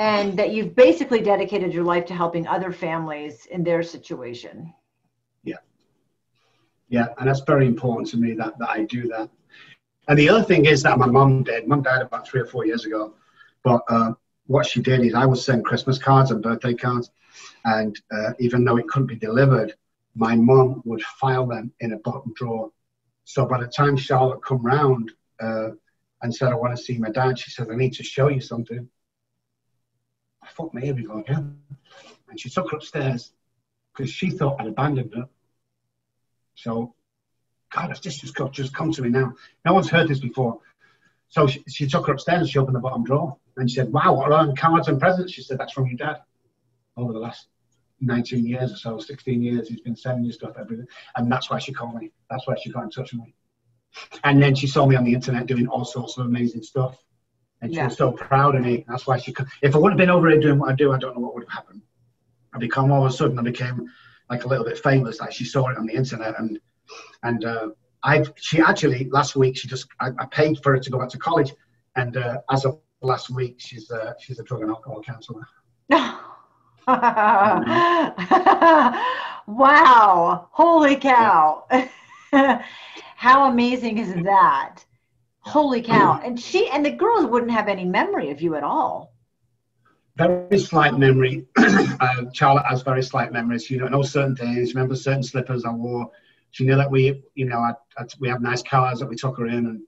[0.00, 4.72] And that you've basically dedicated your life to helping other families in their situation.
[5.42, 5.56] Yeah.
[6.88, 7.08] Yeah.
[7.18, 9.28] And that's very important to me that, that I do that.
[10.06, 11.66] And the other thing is that my mom did.
[11.66, 13.14] Mom died about three or four years ago.
[13.68, 14.12] But uh,
[14.46, 17.10] what she did is I would send Christmas cards and birthday cards,
[17.66, 19.74] and uh, even though it couldn't be delivered,
[20.14, 22.70] my mum would file them in a bottom drawer.
[23.24, 25.72] So by the time Charlotte come round uh,
[26.22, 28.40] and said, "I want to see my dad," she said, "I need to show you
[28.40, 28.88] something."
[30.42, 31.60] I thought, here we go again.
[32.30, 33.34] And she took her upstairs
[33.92, 35.28] because she thought I'd abandoned her.
[36.54, 36.94] So,
[37.70, 39.34] God, this just got just come to me now.
[39.66, 40.60] No one's heard this before.
[41.28, 44.14] So she, she took her upstairs she opened the bottom drawer and she said, Wow,
[44.14, 45.32] what are cards and presents?
[45.32, 46.22] She said, That's from your dad.
[46.96, 47.48] Over the last
[48.00, 50.84] 19 years or so, 16 years, he's been sending you stuff every day.
[51.16, 52.10] And that's why she called me.
[52.30, 53.34] That's why she got in touch with me.
[54.24, 56.96] And then she saw me on the internet doing all sorts of amazing stuff.
[57.60, 57.86] And she yeah.
[57.86, 58.84] was so proud of me.
[58.88, 59.34] That's why she.
[59.62, 61.34] If I would have been over here doing what I do, I don't know what
[61.34, 61.82] would have happened.
[62.54, 63.88] I become all of a sudden, I became
[64.30, 65.20] like a little bit famous.
[65.20, 66.58] Like she saw it on the internet and,
[67.22, 67.68] and, uh,
[68.02, 71.08] I she actually last week she just I, I, paid for her to go back
[71.08, 71.52] to college,
[71.96, 75.46] and uh, as of last week she's a, she's a drug and alcohol counselor.
[79.46, 80.48] wow!
[80.52, 81.64] Holy cow!
[82.32, 82.62] Yeah.
[83.16, 84.84] How amazing is that?
[85.40, 86.20] Holy cow!
[86.22, 89.12] And she and the girls wouldn't have any memory of you at all.
[90.16, 91.46] very slight memory.
[91.56, 93.64] uh, Charlotte has very slight memories.
[93.64, 94.74] She knows certain things.
[94.74, 96.10] Remember certain slippers I wore.
[96.50, 99.36] She knew that we, you know, I, I, we have nice cars that we took
[99.38, 99.80] her in and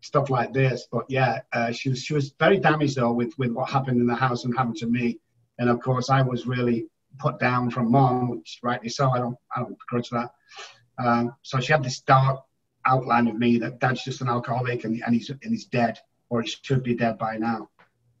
[0.00, 0.86] stuff like this.
[0.90, 4.06] But yeah, uh, she was she was very damaged though with with what happened in
[4.06, 5.18] the house and happened to me.
[5.58, 6.86] And of course, I was really
[7.18, 9.10] put down from mom, which rightly so.
[9.10, 10.30] I don't I don't begrudge that.
[10.98, 12.40] Um, so she had this dark
[12.86, 15.98] outline of me that dad's just an alcoholic and, and he's and he's dead
[16.28, 17.68] or he should be dead by now.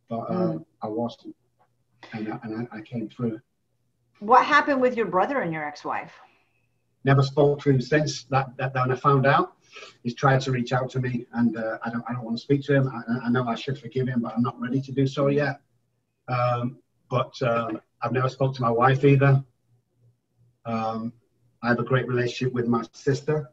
[0.08, 0.64] But uh, mm.
[0.82, 1.36] I wasn't,
[2.12, 3.40] and, I, and I, I came through.
[4.18, 6.12] What happened with your brother and your ex-wife?
[7.04, 8.56] Never spoke to him since that.
[8.58, 9.54] That when I found out,
[10.02, 12.04] he's tried to reach out to me, and uh, I don't.
[12.08, 12.88] I don't want to speak to him.
[12.88, 15.60] I, I, know I should forgive him, but I'm not ready to do so yet.
[16.28, 16.78] Um,
[17.10, 19.44] but uh, I've never spoke to my wife either.
[20.64, 21.12] Um,
[21.62, 23.50] I have a great relationship with my sister.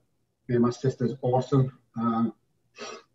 [0.48, 1.78] Me and my sister's awesome.
[1.98, 2.34] Um,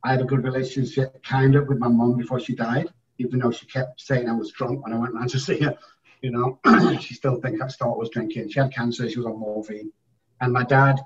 [0.05, 2.89] I had a good relationship, kind of, with my mom before she died,
[3.19, 5.77] even though she kept saying I was drunk when I went around to see her.
[6.21, 6.59] You know,
[7.01, 8.51] she still thinks I still was drinking.
[8.51, 9.09] She had cancer.
[9.09, 9.93] She was on morphine.
[10.41, 11.01] And my dad,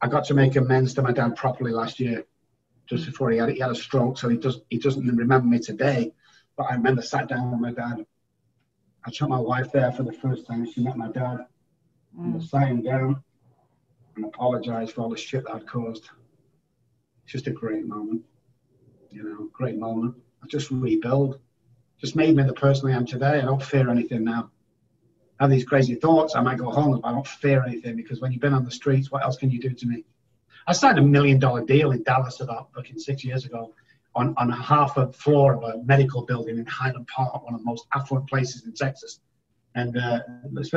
[0.00, 2.24] I got to make amends to my dad properly last year,
[2.86, 4.18] just before he had he had a stroke.
[4.18, 6.12] So he does he doesn't remember me today,
[6.56, 8.06] but I remember sat down with my dad.
[9.04, 10.70] I took my wife there for the first time.
[10.70, 11.46] She met my dad.
[12.16, 12.24] Mm.
[12.24, 13.22] And I sat him down
[14.16, 16.10] and apologized for all the shit that I'd caused
[17.24, 18.22] It's just a great moment.
[19.10, 20.16] You know, great moment.
[20.42, 21.38] I just rebuild.
[22.00, 23.38] Just made me the person I am today.
[23.38, 24.50] I don't fear anything now.
[25.40, 26.34] Have these crazy thoughts.
[26.34, 28.70] I might go home, but I don't fear anything because when you've been on the
[28.70, 30.04] streets, what else can you do to me?
[30.66, 33.72] I signed a million dollar deal in Dallas about fucking six years ago
[34.14, 37.64] on, on half a floor of a medical building in Highland Park, one of the
[37.64, 39.20] most affluent places in Texas.
[39.74, 40.20] And uh,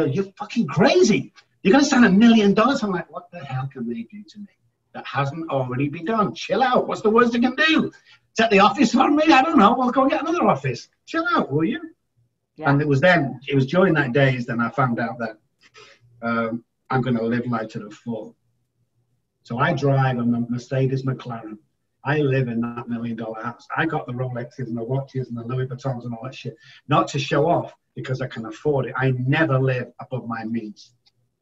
[0.06, 1.34] you're fucking crazy.
[1.64, 2.84] You're going to sign a million dollars.
[2.84, 4.48] I'm like, what the hell can they do to me?
[4.94, 6.34] that hasn't already been done.
[6.34, 6.88] Chill out.
[6.88, 7.92] What's the worst they can do?
[8.36, 9.24] Take the office from me?
[9.32, 9.76] I don't know.
[9.78, 10.90] We'll go get another office.
[11.06, 11.80] Chill out, will you?
[12.62, 12.72] Yeah.
[12.72, 15.38] And it was then, it was during that days then I found out that
[16.22, 18.36] um, I'm going to live life to the full.
[19.44, 21.58] So I drive a Mercedes McLaren.
[22.04, 23.68] I live in that million dollar house.
[23.76, 26.56] I got the Rolexes and the watches and the Louis Vuittons and all that shit,
[26.88, 28.94] not to show off because I can afford it.
[28.98, 30.94] I never live above my means.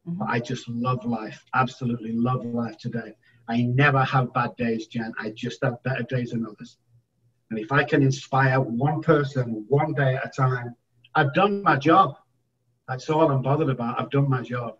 [0.06, 0.18] Mm-hmm.
[0.18, 3.14] But I just love life, absolutely love life today.
[3.48, 5.12] I never have bad days, Jen.
[5.18, 6.78] I just have better days than others.
[7.50, 10.74] And if I can inspire one person one day at a time,
[11.14, 12.16] I've done my job.
[12.88, 14.00] That's all I'm bothered about.
[14.00, 14.76] I've done my job.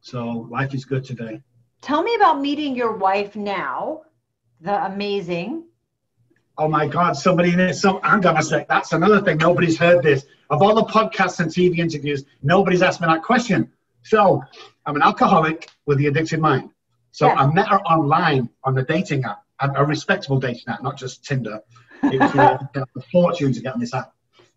[0.00, 1.40] So life is good today.
[1.80, 4.02] Tell me about meeting your wife now,
[4.60, 5.64] the amazing.
[6.56, 7.74] Oh my God, somebody in it.
[7.74, 9.38] So I'm gonna say that's another thing.
[9.38, 10.24] Nobody's heard this.
[10.50, 13.70] Of all the podcasts and TV interviews, nobody's asked me that question.
[14.02, 14.42] So
[14.86, 16.70] I'm an alcoholic with the addicted mind.
[17.10, 17.34] So yeah.
[17.34, 21.60] I met her online on the dating app, a respectable dating app, not just Tinder.
[22.02, 24.12] It was a fortune to get on this app.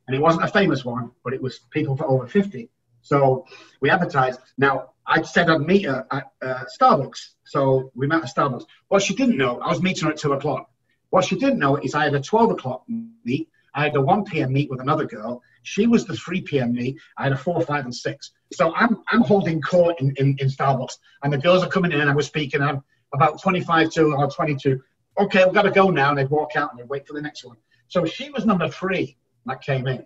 [0.08, 2.70] And it wasn't a famous one, but it was people for over 50.
[3.02, 3.46] So
[3.82, 4.40] we advertised.
[4.58, 7.36] Now, I said I'd meet her at uh, Starbucks.
[7.46, 8.66] So we met at Starbucks.
[8.88, 10.70] What she didn't know, I was meeting her at 2 o'clock.
[11.10, 12.84] What she didn't know is I had a 12 o'clock
[13.24, 13.50] meet.
[13.74, 14.52] I had a 1 p.m.
[14.52, 15.42] meet with another girl.
[15.64, 16.74] She was the 3 p.m.
[16.74, 16.98] meet.
[17.18, 18.32] I had a 4, 5, and 6.
[18.54, 22.02] So I'm, I'm holding court in, in, in Starbucks, and the girls are coming in,
[22.02, 22.62] and we're speaking.
[22.62, 22.84] I'm
[23.14, 24.82] about 25 to or 22.
[25.20, 26.10] Okay, we've got to go now.
[26.10, 27.58] And they'd walk out and they'd wait for the next one.
[27.88, 29.18] So she was number three
[29.48, 30.06] that came in.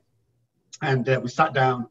[0.82, 1.88] And uh, we sat down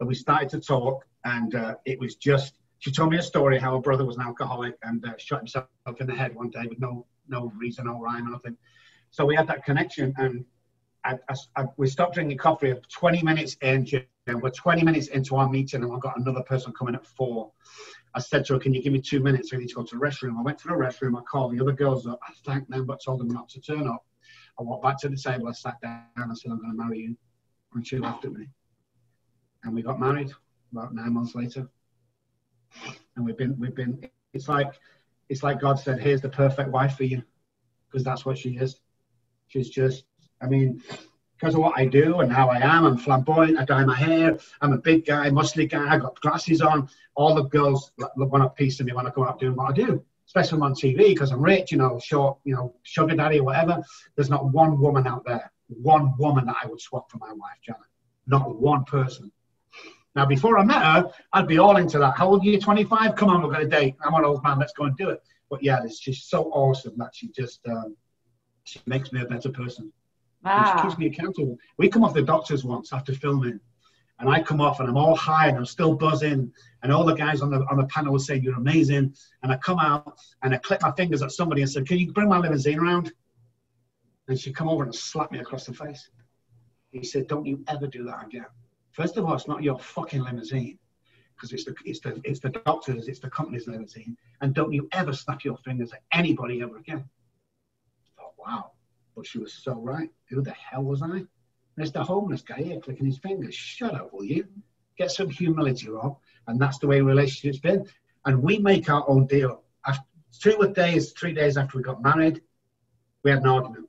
[0.00, 1.06] and we started to talk.
[1.24, 4.22] And uh, it was just, she told me a story how her brother was an
[4.22, 5.66] alcoholic and uh, shot himself
[6.00, 8.56] in the head one day with no, no reason, no rhyme, or nothing.
[9.10, 10.14] So we had that connection.
[10.16, 10.44] And
[11.04, 13.86] I, I, I, we stopped drinking coffee 20 minutes in,
[14.26, 17.52] and we're 20 minutes into our meeting, and I've got another person coming at four.
[18.14, 19.52] I said to her, Can you give me two minutes?
[19.52, 20.38] I need to go to the restroom.
[20.38, 21.18] I went to the restroom.
[21.18, 22.20] I called the other girls up.
[22.26, 24.04] I thanked them, but told them not to turn up.
[24.58, 25.48] I walked back to the table.
[25.48, 26.04] I sat down.
[26.16, 27.16] I said, I'm going to marry you.
[27.74, 28.48] And she laughed at me.
[29.64, 30.30] And we got married
[30.72, 31.68] about nine months later.
[33.16, 34.72] And we've been, we've been, it's like,
[35.28, 37.22] it's like God said, Here's the perfect wife for you.
[37.88, 38.80] Because that's what she is.
[39.48, 40.04] She's just,
[40.40, 40.82] I mean,
[41.42, 42.84] because of what I do and how I am.
[42.84, 43.58] I'm flamboyant.
[43.58, 44.38] I dye my hair.
[44.60, 45.92] I'm a big guy, muscly guy.
[45.92, 46.88] I got glasses on.
[47.16, 49.72] All the girls want a piece of me when I go out doing what I
[49.72, 53.40] do, especially I'm on TV because I'm rich, you know, short, you know, sugar daddy
[53.40, 53.82] or whatever.
[54.16, 57.58] There's not one woman out there, one woman that I would swap for my wife,
[57.62, 57.82] Janet.
[58.26, 59.30] Not one person.
[60.14, 62.16] Now, before I met her, I'd be all into that.
[62.16, 62.58] How old are you?
[62.58, 63.14] 25?
[63.14, 63.94] Come on, we're going to date.
[64.02, 64.58] I'm an old man.
[64.58, 65.22] Let's go and do it.
[65.50, 67.94] But yeah, it's just so awesome that she just um,
[68.64, 69.92] she makes me a better person.
[70.42, 70.74] Wow.
[70.74, 71.58] Which keeps me accountable.
[71.76, 73.60] We come off the doctors once after filming,
[74.22, 76.50] and I come off and I'm all high and I'm still buzzing,
[76.82, 79.58] and all the guys on the on the panel were saying you're amazing, and I
[79.58, 82.38] come out and I click my fingers at somebody and said, "Can you bring my
[82.38, 83.12] limousine around?"
[84.28, 86.08] And she come over and slapped me across the face.
[86.92, 88.46] He said, don't you ever do that again.
[88.92, 90.78] First of all, it's not your fucking limousine
[91.34, 94.16] because it's the, it's, the, it's the doctor's, it's the company's limousine.
[94.40, 97.04] And don't you ever snap your fingers at anybody ever again.
[97.04, 98.72] I thought, wow.
[99.16, 100.10] But she was so right.
[100.28, 101.24] Who the hell was I?
[101.82, 103.56] There's the homeless guy here clicking his fingers.
[103.56, 104.46] Shut up, will you?
[104.96, 106.16] Get some humility, Rob.
[106.46, 107.88] And that's the way relationships been.
[108.24, 109.64] And we make our own deal.
[109.84, 110.04] After
[110.40, 112.40] two days, three days after we got married,
[113.24, 113.88] we had an argument.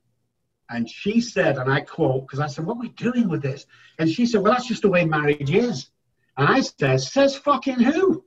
[0.68, 3.64] And she said, and I quote, because I said, what are we doing with this?
[4.00, 5.88] And she said, well, that's just the way marriage is.
[6.36, 8.24] And I said, says fucking who?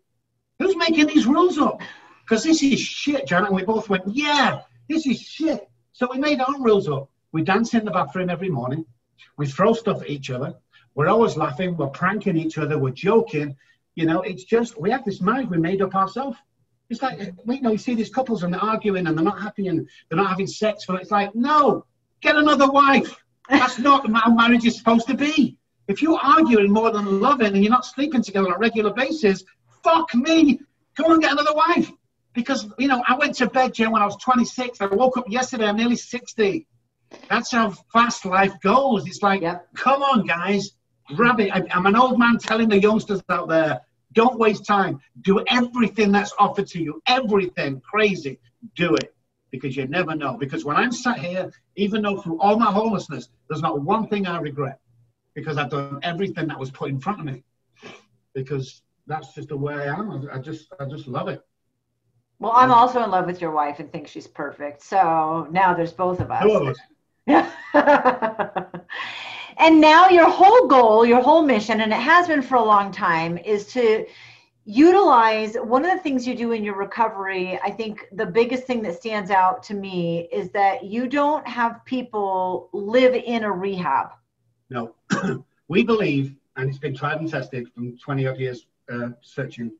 [0.59, 1.81] Who's making these rules up?
[2.23, 3.49] Because this is shit, Janet.
[3.49, 5.69] And we both went, yeah, this is shit.
[5.91, 7.09] So we made our own rules up.
[7.33, 8.85] We dance in the bathroom every morning.
[9.37, 10.55] We throw stuff at each other.
[10.95, 11.77] We're always laughing.
[11.77, 12.77] We're pranking each other.
[12.77, 13.55] We're joking.
[13.95, 16.37] You know, it's just, we have this marriage we made up ourselves.
[16.89, 19.67] It's like, you know, you see these couples and they're arguing and they're not happy
[19.67, 20.85] and they're not having sex.
[20.87, 21.85] But it's like, no,
[22.21, 23.15] get another wife.
[23.49, 25.57] That's not how marriage is supposed to be.
[25.87, 29.43] If you're arguing more than loving and you're not sleeping together on a regular basis,
[29.83, 30.59] fuck me.
[30.95, 31.91] Go and get another wife.
[32.33, 34.81] Because, you know, I went to bed, Jen, when I was 26.
[34.81, 36.67] I woke up yesterday, I'm nearly 60.
[37.29, 39.07] That's how fast life goes.
[39.07, 39.67] It's like, yep.
[39.75, 40.71] come on, guys,
[41.15, 41.51] grab it.
[41.53, 43.81] I'm an old man telling the youngsters out there,
[44.13, 44.99] don't waste time.
[45.21, 47.01] Do everything that's offered to you.
[47.07, 48.39] Everything crazy.
[48.75, 49.13] Do it
[49.51, 50.37] because you never know.
[50.37, 54.27] Because when I'm sat here, even though through all my homelessness, there's not one thing
[54.27, 54.79] I regret
[55.35, 57.43] because I've done everything that was put in front of me.
[58.33, 60.27] Because that's just the way I am.
[60.31, 61.41] I just, I just love it.
[62.39, 64.83] Well, I'm also in love with your wife and think she's perfect.
[64.83, 66.43] So now there's both of us.
[66.43, 66.77] Two of us.
[69.59, 72.91] And now your whole goal, your whole mission, and it has been for a long
[72.91, 74.05] time, is to
[74.67, 78.81] utilize one of the things you do in your recovery i think the biggest thing
[78.81, 84.09] that stands out to me is that you don't have people live in a rehab.
[84.69, 84.93] No.
[85.69, 89.71] We believe and it's been tried and tested from 20 odd years uh, searching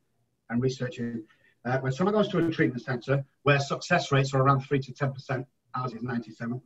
[0.48, 1.22] and researching
[1.66, 4.92] uh, when someone goes to a treatment center where success rates are around 3 to
[4.92, 6.62] 10 percent ours is 97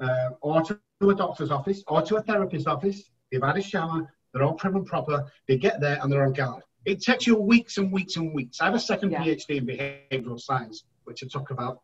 [0.00, 4.12] uh, or to a doctor's office or to a therapist's office they've had a shower
[4.32, 7.36] they're all prim and proper they get there and they're on guard it takes you
[7.36, 8.60] weeks and weeks and weeks.
[8.60, 9.24] I have a second yeah.
[9.24, 11.82] PhD in behavioral science, which I took about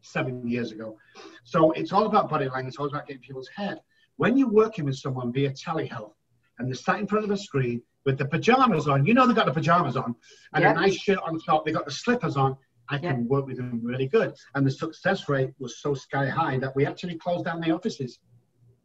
[0.00, 0.96] seven years ago.
[1.42, 3.80] So it's all about body language, it's all about getting people's head.
[4.16, 6.12] When you're working with someone via telehealth
[6.58, 9.34] and they're sat in front of a screen with the pajamas on, you know they've
[9.34, 10.14] got the pajamas on
[10.54, 12.56] and a nice shirt on top, they've got the slippers on.
[12.90, 14.34] I can work with them really good.
[14.54, 18.18] And the success rate was so sky high that we actually closed down the offices.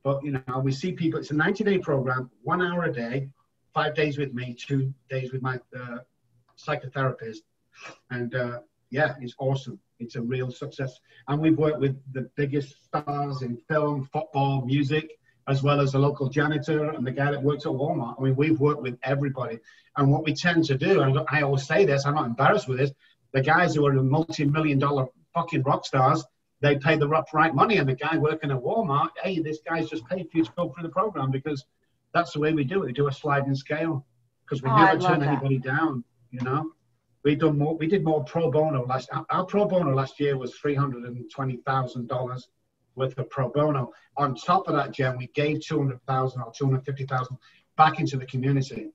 [0.03, 3.29] But you know, we see people, it's a 90 day program, one hour a day,
[3.73, 5.99] five days with me, two days with my uh,
[6.57, 7.39] psychotherapist,
[8.11, 8.59] and uh,
[8.91, 9.79] yeah, it's awesome.
[9.99, 15.17] It's a real success, and we've worked with the biggest stars in film, football, music,
[15.47, 18.15] as well as the local janitor and the guy that works at Walmart.
[18.19, 19.59] I mean, we've worked with everybody,
[19.97, 22.77] and what we tend to do, and I always say this, I'm not embarrassed with
[22.79, 22.91] this.
[23.33, 26.23] The guys who are multi-million dollar fucking rock stars,
[26.61, 30.05] they pay the right money, and the guy working at Walmart, hey, this guy's just
[30.07, 31.65] paid for you to go through the program because
[32.13, 32.85] that's the way we do it.
[32.87, 34.05] We do a sliding scale
[34.45, 35.29] because we oh, never turn that.
[35.29, 36.03] anybody down.
[36.31, 36.71] You know,
[37.23, 37.75] we done more.
[37.75, 39.09] We did more pro bono last.
[39.29, 42.47] Our pro bono last year was three hundred and twenty thousand dollars
[42.95, 43.91] worth of pro bono.
[44.17, 47.37] On top of that, Jen, we gave two hundred thousand or two hundred fifty thousand
[47.77, 48.91] back into the community.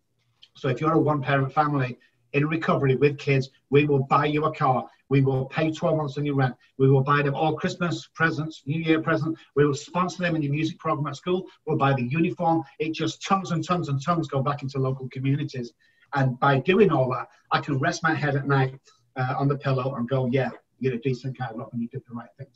[0.55, 1.99] So if you're a one-parent family
[2.33, 4.89] in recovery with kids, we will buy you a car.
[5.09, 6.55] We will pay 12 months on your rent.
[6.77, 9.41] We will buy them all Christmas presents, New Year presents.
[9.57, 11.47] We will sponsor them in your music program at school.
[11.67, 12.63] We'll buy the uniform.
[12.79, 15.73] It just tons and tons and tons go back into local communities.
[16.15, 18.79] And by doing all that, I can rest my head at night
[19.17, 22.03] uh, on the pillow and go, yeah, you're a decent guy, Rob, and you did
[22.09, 22.47] the right thing.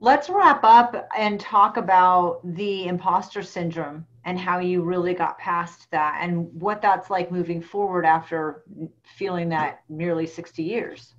[0.00, 5.90] Let's wrap up and talk about the imposter syndrome and how you really got past
[5.90, 8.62] that and what that's like moving forward after
[9.02, 11.14] feeling that nearly 60 years.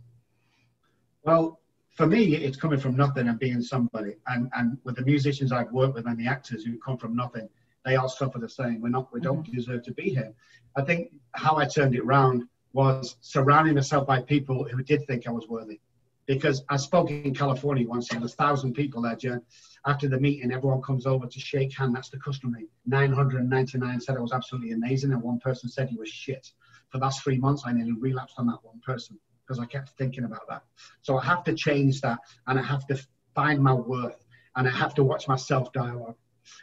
[1.24, 1.60] Well,
[1.96, 4.16] for me, it's coming from nothing and being somebody.
[4.28, 7.50] And, and with the musicians I've worked with and the actors who come from nothing,
[7.84, 8.80] they all suffer the same.
[8.80, 9.56] We're not, we don't mm-hmm.
[9.56, 10.32] deserve to be here.
[10.78, 15.28] I think how I turned it around was surrounding myself by people who did think
[15.28, 15.82] I was worthy
[16.30, 19.42] because I spoke in California once and there's thousand people there, Jen.
[19.88, 21.96] After the meeting, everyone comes over to shake hand.
[21.96, 22.68] That's the customary.
[22.86, 26.52] 999 said it was absolutely amazing, and one person said he was shit.
[26.90, 29.90] For the last three months, I nearly relapsed on that one person because I kept
[29.98, 30.62] thinking about that.
[31.02, 34.24] So I have to change that, and I have to find my worth,
[34.56, 36.18] and I have to watch my self dialogue.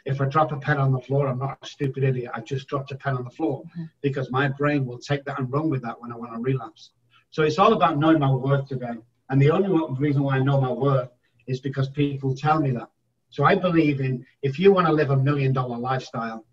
[0.05, 2.31] If I drop a pen on the floor, I'm not a stupid idiot.
[2.33, 3.83] I just dropped a pen on the floor mm-hmm.
[4.01, 6.91] because my brain will take that and run with that when I want to relapse.
[7.31, 8.95] So it's all about knowing my worth today.
[9.29, 9.69] And the only
[9.99, 11.09] reason why I know my worth
[11.47, 12.89] is because people tell me that.
[13.29, 16.45] So I believe in if you want to live a million dollar lifestyle,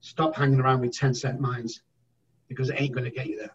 [0.00, 1.82] stop hanging around with 10 cent minds
[2.48, 3.54] because it ain't going to get you there.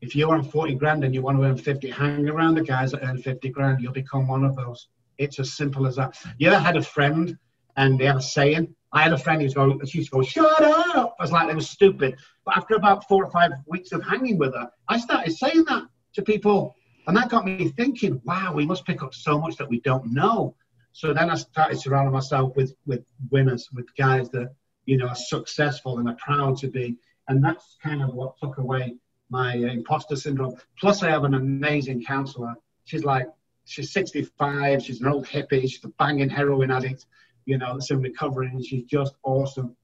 [0.00, 2.92] If you earn 40 grand and you want to earn 50, hang around the guys
[2.92, 4.88] that earn 50 grand, you'll become one of those.
[5.18, 6.18] It's as simple as that.
[6.38, 7.38] You ever had a friend
[7.76, 8.74] and they have a saying?
[8.92, 11.16] I had a friend who's go, she used to go, shut up.
[11.18, 12.16] I was like, they were stupid.
[12.44, 15.84] But after about four or five weeks of hanging with her, I started saying that
[16.14, 16.76] to people.
[17.06, 20.12] And that got me thinking, wow, we must pick up so much that we don't
[20.12, 20.54] know.
[20.92, 24.54] So then I started surrounding myself with, with winners, with guys that,
[24.86, 26.96] you know, are successful and are proud to be.
[27.28, 28.96] And that's kind of what took away
[29.30, 30.56] my uh, imposter syndrome.
[30.78, 32.54] Plus, I have an amazing counselor.
[32.84, 33.26] She's like,
[33.64, 37.06] she's 65, she's an old hippie, she's a banging heroin addict,
[37.46, 39.74] you know, that's in recovery, and she's just awesome.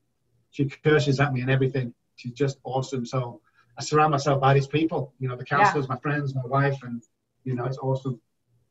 [0.51, 1.95] She curses at me and everything.
[2.17, 3.07] She's just awesome.
[3.07, 3.41] So
[3.81, 5.95] I surround myself by these people, you know, the counselors, yeah.
[5.95, 7.03] my friends, my wife, and,
[7.45, 8.21] you know, it's awesome.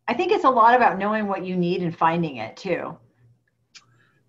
[0.07, 2.95] I think it's a lot about knowing what you need and finding it too.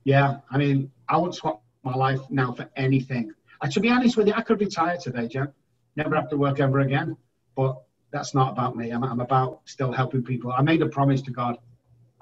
[0.05, 3.31] Yeah, I mean, I would swap my life now for anything.
[3.61, 5.53] And to be honest with you, I could retire today, Jen.
[5.97, 7.15] Never have to work ever again.
[7.55, 8.89] But that's not about me.
[8.89, 10.51] I'm, I'm about still helping people.
[10.51, 11.59] I made a promise to God.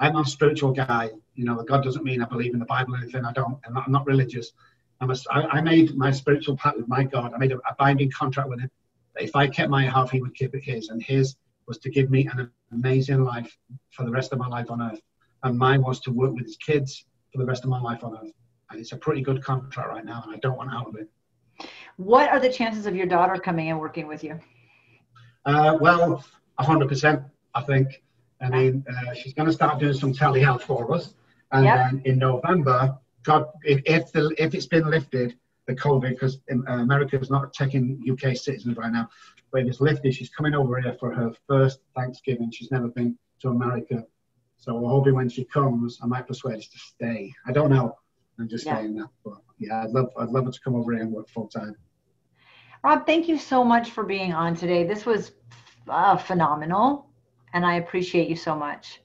[0.01, 1.11] I'm a spiritual guy.
[1.37, 3.25] You know, God doesn't mean I believe in the Bible or anything.
[3.25, 3.57] I don't.
[3.65, 4.51] I'm not, I'm not religious.
[5.01, 7.33] I'm a, I, I made my spiritual pact with my God.
[7.35, 8.71] I made a, a binding contract with Him.
[9.15, 10.89] That if I kept my half, He would keep it His.
[10.89, 11.37] And His
[11.69, 13.57] was to give me an amazing life
[13.91, 15.01] for the rest of my life on earth.
[15.45, 18.15] And mine was to work with his kids for the rest of my life on
[18.15, 18.33] earth.
[18.71, 21.09] And it's a pretty good contract right now, and I don't want out of it.
[21.97, 24.39] What are the chances of your daughter coming and working with you?
[25.45, 26.25] Uh, well,
[26.59, 27.25] 100%,
[27.55, 28.03] I think.
[28.41, 31.15] I mean, uh, she's going to start doing some telehealth for us.
[31.51, 31.77] And yep.
[31.77, 32.99] then in November,
[33.29, 37.53] God, if, if, the, if it's been lifted, the COVID, because uh, America is not
[37.53, 39.07] taking UK citizens right now,
[39.53, 42.51] but if it's lifted, she's coming over here for her first Thanksgiving.
[42.51, 44.03] She's never been to America.
[44.57, 47.31] So we're hoping when she comes, I might persuade her to stay.
[47.47, 47.95] I don't know.
[48.41, 48.79] I'm just yeah.
[48.79, 49.11] saying that.
[49.23, 51.77] But yeah, I'd love, I'd love her to come over here and work full time.
[52.83, 54.85] Rob, thank you so much for being on today.
[54.85, 55.33] This was
[55.87, 57.11] uh, phenomenal,
[57.53, 59.03] and I appreciate you so much.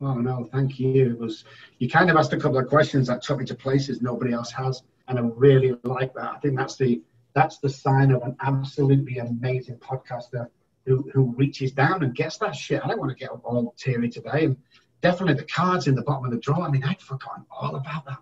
[0.00, 1.10] Oh no, thank you.
[1.10, 1.44] It was
[1.78, 4.50] you kind of asked a couple of questions that took me to places nobody else
[4.52, 6.32] has, and I really like that.
[6.34, 7.02] I think that's the
[7.34, 10.48] that's the sign of an absolutely amazing podcaster
[10.86, 12.80] who, who reaches down and gets that shit.
[12.82, 14.56] I don't want to get all teary today, and
[15.02, 16.62] definitely the cards in the bottom of the drawer.
[16.62, 18.18] I mean, I'd forgotten all about that.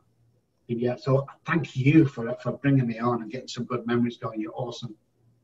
[0.67, 4.41] Yeah, so thank you for for bringing me on and getting some good memories going.
[4.41, 4.97] You're awesome.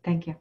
[0.02, 0.34] Thank you.